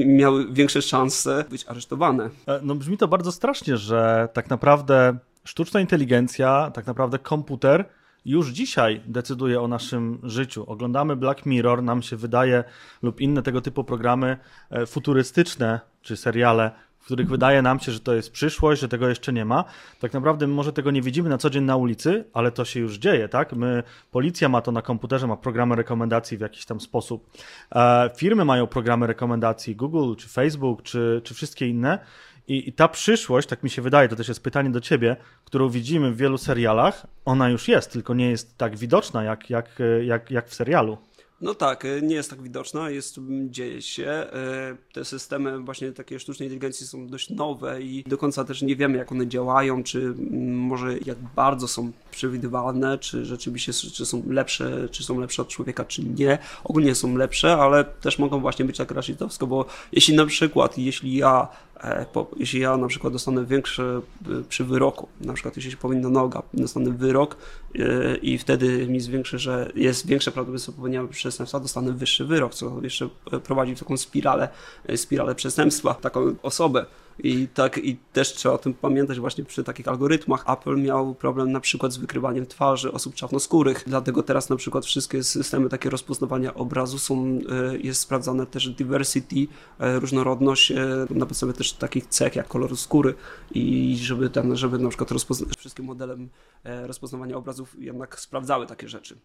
miały 0.06 0.54
większe 0.54 0.82
szanse 0.82 1.46
być 1.50 1.66
aresztowane. 1.68 2.30
No 2.62 2.76
brzmi 2.76 2.98
to 2.98 3.08
bardzo 3.08 3.32
strasznie, 3.32 3.78
że 3.78 4.30
tak 4.34 4.50
naprawdę 4.50 5.18
sztuczna 5.44 5.82
inteligencja, 5.82 6.72
tak 6.74 6.88
naprawdę 6.88 7.20
komputer 7.20 7.86
już 8.26 8.50
dzisiaj 8.50 9.02
decyduje 9.06 9.62
o 9.62 9.68
naszym 9.68 10.20
życiu. 10.24 10.64
Oglądamy 10.68 11.16
Black 11.16 11.46
Mirror, 11.46 11.84
nam 11.84 12.02
się 12.02 12.16
wydaje, 12.16 12.64
lub 13.02 13.22
inne 13.22 13.42
tego 13.42 13.62
typu 13.62 13.84
programy 13.84 14.38
e, 14.70 14.86
futurystyczne 14.86 15.80
czy 16.02 16.18
seriale, 16.18 16.72
w 17.00 17.06
których 17.06 17.30
wydaje 17.30 17.62
nam 17.62 17.80
się, 17.80 17.92
że 17.92 18.00
to 18.00 18.14
jest 18.14 18.32
przyszłość, 18.32 18.82
że 18.82 18.88
tego 18.88 19.10
jeszcze 19.10 19.34
nie 19.34 19.46
ma. 19.46 19.64
Tak 20.00 20.14
naprawdę 20.14 20.48
może 20.48 20.74
tego 20.74 20.92
nie 20.92 21.02
widzimy 21.02 21.30
na 21.30 21.38
co 21.38 21.50
dzień 21.50 21.64
na 21.64 21.76
ulicy, 21.76 22.26
ale 22.34 22.52
to 22.52 22.66
się 22.66 22.80
już 22.80 22.98
dzieje, 22.98 23.30
tak? 23.30 23.54
My, 23.54 23.84
policja 24.12 24.50
ma 24.50 24.62
to 24.62 24.72
na 24.72 24.82
komputerze, 24.82 25.28
ma 25.28 25.38
programy 25.38 25.76
rekomendacji 25.76 26.38
w 26.38 26.42
jakiś 26.42 26.66
tam 26.66 26.80
sposób. 26.80 27.30
E, 27.76 28.10
firmy 28.18 28.46
mają 28.46 28.68
programy 28.68 29.08
rekomendacji, 29.08 29.76
Google, 29.76 30.16
czy 30.16 30.30
Facebook, 30.30 30.84
czy, 30.84 31.22
czy 31.24 31.34
wszystkie 31.34 31.68
inne. 31.68 32.00
I, 32.48 32.70
I, 32.70 32.74
ta 32.74 32.88
przyszłość, 32.88 33.48
tak 33.48 33.64
mi 33.64 33.70
się 33.70 33.82
wydaje, 33.82 34.10
to 34.10 34.16
też 34.16 34.28
jest 34.28 34.44
pytanie 34.44 34.70
do 34.70 34.82
ciebie, 34.82 35.16
którą 35.46 35.70
widzimy 35.70 36.12
w 36.12 36.18
wielu 36.18 36.38
serialach, 36.38 37.08
ona 37.26 37.50
już 37.50 37.68
jest, 37.68 37.92
tylko 37.92 38.14
nie 38.14 38.30
jest 38.30 38.58
tak 38.58 38.78
widoczna 38.78 39.24
jak, 39.24 39.50
jak, 39.50 39.80
jak, 40.02 40.32
jak 40.32 40.50
w 40.50 40.56
serialu. 40.56 40.98
No 41.42 41.54
tak, 41.54 41.86
y, 41.86 42.02
nie 42.04 42.16
jest 42.16 42.30
tak 42.30 42.42
widoczna, 42.42 42.90
jest, 42.90 43.20
dzieje 43.50 43.82
się. 43.82 44.28
Y, 44.74 44.94
te 44.94 45.06
systemy 45.06 45.60
właśnie 45.60 45.92
takie 45.92 46.20
sztucznej 46.20 46.48
inteligencji 46.48 46.88
są 46.88 47.08
dość 47.08 47.30
nowe 47.30 47.82
i 47.82 48.04
do 48.08 48.18
końca 48.18 48.44
też 48.44 48.62
nie 48.62 48.76
wiemy, 48.76 48.98
jak 48.98 49.12
one 49.12 49.28
działają, 49.28 49.84
czy 49.84 50.14
może 50.42 50.98
jak 51.06 51.18
bardzo 51.36 51.68
są 51.68 51.92
przewidywalne, 52.12 52.98
czy 52.98 53.26
rzeczywiście 53.26 53.74
czy 53.74 54.06
są 54.06 54.24
lepsze, 54.28 54.90
czy 54.92 55.04
są 55.04 55.20
lepsze 55.20 55.42
od 55.42 55.48
człowieka, 55.48 55.86
czy 55.86 56.04
nie. 56.04 56.38
Ogólnie 56.64 56.96
są 56.96 57.18
lepsze, 57.18 57.58
ale 57.58 57.84
też 57.84 58.20
mogą 58.20 58.40
właśnie 58.40 58.66
być 58.66 58.78
tak 58.78 58.92
rasistowsko, 58.92 59.48
bo 59.48 59.66
jeśli 59.92 60.16
na 60.16 60.26
przykład, 60.26 60.78
jeśli 60.78 61.16
ja 61.16 61.48
E, 61.84 62.06
jeśli 62.38 62.60
ja 62.60 62.78
na 62.78 62.88
przykład 62.88 63.14
dostanę 63.14 63.46
większe 63.46 63.84
e, 63.84 64.44
przy 64.50 64.64
wyroku, 64.64 65.08
na 65.22 65.34
przykład 65.34 65.56
jeśli 65.56 65.72
się 65.72 65.78
powinna 65.78 66.10
noga, 66.10 66.44
dostanę 66.54 66.92
wyrok 66.92 67.38
e, 67.76 68.16
i 68.16 68.38
wtedy 68.38 68.88
mi 68.88 69.00
zwiększy, 69.00 69.40
że 69.40 69.72
jest 69.76 70.08
większe 70.08 70.32
prawdopodobieństwo 70.32 70.72
popełnienia 70.72 71.08
przestępstwa, 71.08 71.60
dostanę 71.60 71.92
wyższy 71.92 72.26
wyrok, 72.26 72.54
co 72.54 72.82
jeszcze 72.82 73.10
prowadzi 73.44 73.76
w 73.76 73.80
taką 73.80 73.98
spiralę, 73.98 74.50
spiralę 74.96 75.36
przestępstwa, 75.36 75.94
taką 75.94 76.36
osobę, 76.44 76.86
i 77.20 77.48
tak, 77.48 77.78
i 77.78 77.98
też 78.14 78.34
trzeba 78.34 78.56
o 78.56 78.58
tym 78.58 78.74
pamiętać 78.74 79.20
właśnie 79.20 79.44
przy 79.44 79.64
takich 79.64 79.88
algorytmach. 79.88 80.46
Apple 80.50 80.78
miał 80.78 81.16
problem 81.16 81.52
na 81.52 81.60
przykład 81.60 81.94
z 81.94 81.98
wykrywaniem 81.98 82.46
twarzy 82.46 82.92
osób 82.92 83.16
czarnoskórych, 83.16 83.84
dlatego 83.88 84.24
teraz 84.24 84.50
na 84.50 84.56
przykład 84.56 84.86
wszystkie 84.86 85.24
systemy 85.24 85.70
takie 85.70 85.90
rozpoznawania 85.90 86.54
obrazu 86.54 87.00
są, 87.00 87.40
e, 87.50 87.78
jest 87.78 88.02
sprawdzane 88.02 88.46
też 88.46 88.70
diversity, 88.70 89.48
e, 89.80 90.00
różnorodność 90.00 90.72
e, 90.72 90.78
na 91.10 91.26
podstawie 91.26 91.54
też 91.54 91.74
takich 91.74 92.08
cech 92.08 92.36
jak 92.36 92.48
kolor 92.48 92.78
skóry 92.78 93.14
i 93.52 93.98
żeby 94.02 94.30
ten, 94.30 94.58
żeby 94.58 94.80
na 94.80 94.90
przykład 94.90 95.10
wszystkie 95.58 95.84
modele 95.84 96.18
rozpoznawania 96.64 97.36
obrazów 97.36 97.76
jednak 97.80 98.20
sprawdzały 98.20 98.68
takie 98.68 98.90
rzeczy. 98.90 99.18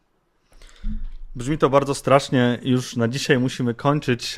Brzmi 1.36 1.58
to 1.58 1.70
bardzo 1.70 1.94
strasznie. 1.94 2.60
Już 2.62 2.96
na 2.96 3.08
dzisiaj 3.08 3.38
musimy 3.38 3.74
kończyć. 3.74 4.36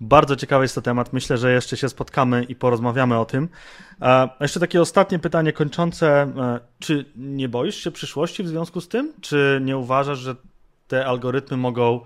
Bardzo 0.00 0.36
ciekawy 0.36 0.64
jest 0.64 0.74
to 0.74 0.82
temat. 0.82 1.12
Myślę, 1.12 1.38
że 1.38 1.52
jeszcze 1.52 1.76
się 1.76 1.88
spotkamy 1.88 2.44
i 2.44 2.54
porozmawiamy 2.54 3.18
o 3.18 3.24
tym. 3.24 3.48
A 4.00 4.28
jeszcze 4.40 4.60
takie 4.60 4.80
ostatnie 4.80 5.18
pytanie 5.18 5.52
kończące. 5.52 6.08
E, 6.22 6.60
czy 6.78 7.04
nie 7.16 7.48
boisz 7.48 7.76
się 7.76 7.90
przyszłości 7.90 8.42
w 8.42 8.48
związku 8.48 8.80
z 8.80 8.88
tym? 8.88 9.12
Czy 9.20 9.60
nie 9.64 9.76
uważasz, 9.76 10.18
że 10.18 10.36
te 10.88 11.06
algorytmy 11.06 11.56
mogą 11.56 12.00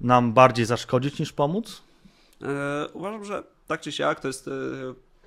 nam 0.00 0.32
bardziej 0.32 0.66
zaszkodzić 0.66 1.18
niż 1.18 1.32
pomóc? 1.32 1.82
E, 2.42 2.88
uważam, 2.92 3.24
że 3.24 3.42
tak 3.66 3.80
czy 3.80 3.92
siak 3.92 4.20
to 4.20 4.28
jest, 4.28 4.48
e, 4.48 4.50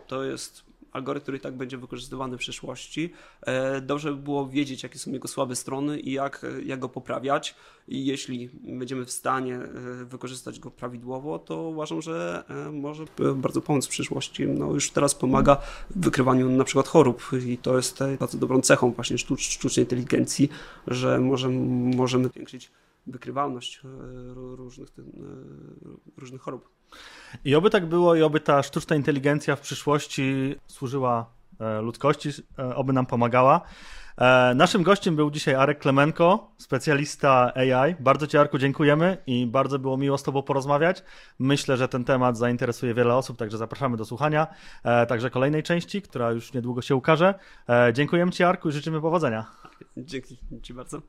to 0.07 0.23
jest 0.23 0.66
algorytm, 0.97 1.23
który 1.23 1.37
i 1.37 1.41
tak 1.41 1.57
będzie 1.57 1.77
wykorzystywany 1.77 2.37
w 2.37 2.39
przyszłości. 2.39 3.13
E, 3.41 3.81
dobrze 3.81 4.11
by 4.11 4.17
było 4.17 4.47
wiedzieć, 4.47 4.83
jakie 4.83 4.99
są 4.99 5.11
jego 5.11 5.27
słabe 5.27 5.55
strony 5.55 5.99
i 5.99 6.11
jak, 6.11 6.45
jak 6.65 6.79
go 6.79 6.89
poprawiać. 6.89 7.55
I 7.87 8.05
jeśli 8.05 8.49
będziemy 8.63 9.05
w 9.05 9.11
stanie 9.11 9.55
e, 9.55 10.05
wykorzystać 10.05 10.59
go 10.59 10.71
prawidłowo, 10.71 11.39
to 11.39 11.61
uważam, 11.61 12.01
że 12.01 12.43
e, 12.49 12.71
może 12.71 13.05
bardzo 13.35 13.61
pomóc 13.61 13.85
w 13.85 13.89
przyszłości. 13.89 14.47
No 14.47 14.73
już 14.73 14.91
teraz 14.91 15.15
pomaga 15.15 15.55
w 15.89 16.03
wykrywaniu 16.03 16.49
na 16.49 16.63
przykład 16.63 16.87
chorób 16.87 17.31
i 17.47 17.57
to 17.57 17.77
jest 17.77 17.99
bardzo 18.19 18.37
dobrą 18.37 18.61
cechą 18.61 18.91
właśnie 18.91 19.17
sztucz, 19.17 19.41
sztucznej 19.41 19.85
inteligencji, 19.85 20.49
że 20.87 21.19
możemy, 21.19 21.55
możemy 21.95 22.29
zwiększyć 22.29 22.71
wykrywalność 23.07 23.81
różnych, 24.35 24.89
różnych 26.17 26.41
chorób. 26.41 26.77
I 27.45 27.55
oby 27.55 27.69
tak 27.69 27.85
było 27.85 28.15
i 28.15 28.21
oby 28.21 28.39
ta 28.39 28.63
sztuczna 28.63 28.95
inteligencja 28.95 29.55
w 29.55 29.61
przyszłości 29.61 30.55
służyła 30.67 31.29
e, 31.59 31.81
ludzkości, 31.81 32.29
e, 32.59 32.75
oby 32.75 32.93
nam 32.93 33.05
pomagała. 33.05 33.61
E, 34.17 34.53
naszym 34.55 34.83
gościem 34.83 35.15
był 35.15 35.31
dzisiaj 35.31 35.55
Arek 35.55 35.79
Klemenko, 35.79 36.51
specjalista 36.57 37.53
AI. 37.55 37.95
Bardzo 37.99 38.27
Ci, 38.27 38.37
Arku, 38.37 38.57
dziękujemy 38.57 39.17
i 39.27 39.47
bardzo 39.47 39.79
było 39.79 39.97
miło 39.97 40.17
z 40.17 40.23
Tobą 40.23 40.43
porozmawiać. 40.43 41.03
Myślę, 41.39 41.77
że 41.77 41.87
ten 41.87 42.03
temat 42.03 42.37
zainteresuje 42.37 42.93
wiele 42.93 43.15
osób, 43.15 43.37
także 43.37 43.57
zapraszamy 43.57 43.97
do 43.97 44.05
słuchania. 44.05 44.47
Także 45.07 45.29
kolejnej 45.29 45.63
części, 45.63 46.01
która 46.01 46.31
już 46.31 46.53
niedługo 46.53 46.81
się 46.81 46.95
ukaże. 46.95 47.33
Dziękujemy 47.93 48.31
Ci, 48.31 48.43
Arku, 48.43 48.69
i 48.69 48.71
życzymy 48.71 49.01
powodzenia. 49.01 49.45
Dzięki 49.97 50.37
Ci 50.63 50.73
bardzo. 50.73 51.01